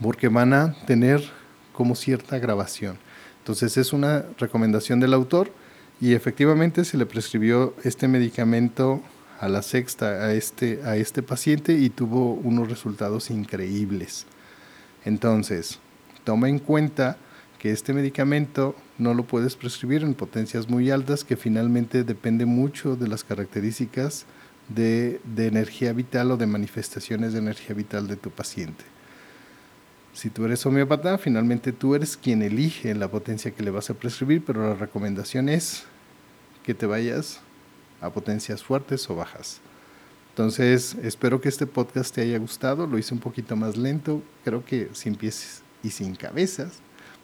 porque 0.00 0.28
van 0.28 0.52
a 0.52 0.74
tener 0.86 1.43
como 1.74 1.94
cierta 1.94 2.36
agravación. 2.36 2.98
Entonces 3.40 3.76
es 3.76 3.92
una 3.92 4.24
recomendación 4.38 5.00
del 5.00 5.12
autor 5.12 5.52
y 6.00 6.14
efectivamente 6.14 6.86
se 6.86 6.96
le 6.96 7.04
prescribió 7.04 7.74
este 7.84 8.08
medicamento 8.08 9.02
a 9.38 9.48
la 9.48 9.60
sexta 9.60 10.24
a 10.24 10.32
este, 10.32 10.80
a 10.84 10.96
este 10.96 11.22
paciente 11.22 11.74
y 11.74 11.90
tuvo 11.90 12.32
unos 12.32 12.70
resultados 12.70 13.30
increíbles. 13.30 14.24
Entonces, 15.04 15.78
toma 16.24 16.48
en 16.48 16.58
cuenta 16.58 17.18
que 17.58 17.70
este 17.70 17.92
medicamento 17.92 18.74
no 18.98 19.12
lo 19.14 19.24
puedes 19.24 19.56
prescribir 19.56 20.02
en 20.02 20.14
potencias 20.14 20.68
muy 20.68 20.90
altas, 20.90 21.24
que 21.24 21.36
finalmente 21.36 22.04
depende 22.04 22.46
mucho 22.46 22.96
de 22.96 23.08
las 23.08 23.24
características 23.24 24.26
de, 24.68 25.20
de, 25.24 25.46
energía 25.46 25.92
vital 25.92 26.30
o 26.30 26.36
de 26.36 26.46
manifestaciones 26.46 27.32
de 27.34 27.40
energía 27.40 27.74
vital 27.74 28.06
de 28.06 28.16
tu 28.16 28.30
paciente. 28.30 28.84
Si 30.14 30.30
tú 30.30 30.44
eres 30.44 30.64
homeópata, 30.64 31.18
finalmente 31.18 31.72
tú 31.72 31.96
eres 31.96 32.16
quien 32.16 32.42
elige 32.42 32.94
la 32.94 33.08
potencia 33.08 33.50
que 33.50 33.64
le 33.64 33.72
vas 33.72 33.90
a 33.90 33.94
prescribir, 33.94 34.44
pero 34.44 34.68
la 34.68 34.76
recomendación 34.76 35.48
es 35.48 35.84
que 36.62 36.72
te 36.72 36.86
vayas 36.86 37.40
a 38.00 38.10
potencias 38.10 38.62
fuertes 38.62 39.10
o 39.10 39.16
bajas. 39.16 39.60
Entonces, 40.30 40.94
espero 41.02 41.40
que 41.40 41.48
este 41.48 41.66
podcast 41.66 42.14
te 42.14 42.20
haya 42.20 42.38
gustado. 42.38 42.86
Lo 42.86 42.96
hice 42.96 43.12
un 43.12 43.18
poquito 43.18 43.56
más 43.56 43.76
lento, 43.76 44.22
creo 44.44 44.64
que 44.64 44.88
sin 44.92 45.16
pies 45.16 45.62
y 45.82 45.90
sin 45.90 46.14
cabezas, 46.14 46.78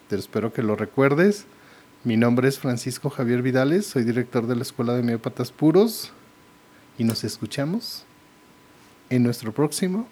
pero 0.08 0.18
espero 0.18 0.52
que 0.52 0.64
lo 0.64 0.74
recuerdes. 0.74 1.44
Mi 2.02 2.16
nombre 2.16 2.48
es 2.48 2.58
Francisco 2.58 3.08
Javier 3.08 3.40
Vidales, 3.40 3.86
soy 3.86 4.02
director 4.02 4.48
de 4.48 4.56
la 4.56 4.62
Escuela 4.62 4.94
de 4.94 5.00
Homeópatas 5.00 5.52
Puros 5.52 6.10
y 6.98 7.04
nos 7.04 7.22
escuchamos 7.22 8.04
en 9.10 9.22
nuestro 9.22 9.52
próximo 9.52 10.08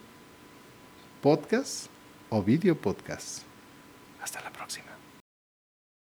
podcast 1.23 1.89
o 2.31 2.43
video 2.43 2.77
podcast. 2.77 3.43
Hasta 4.23 4.41
la 4.41 4.51
próxima. 4.51 4.58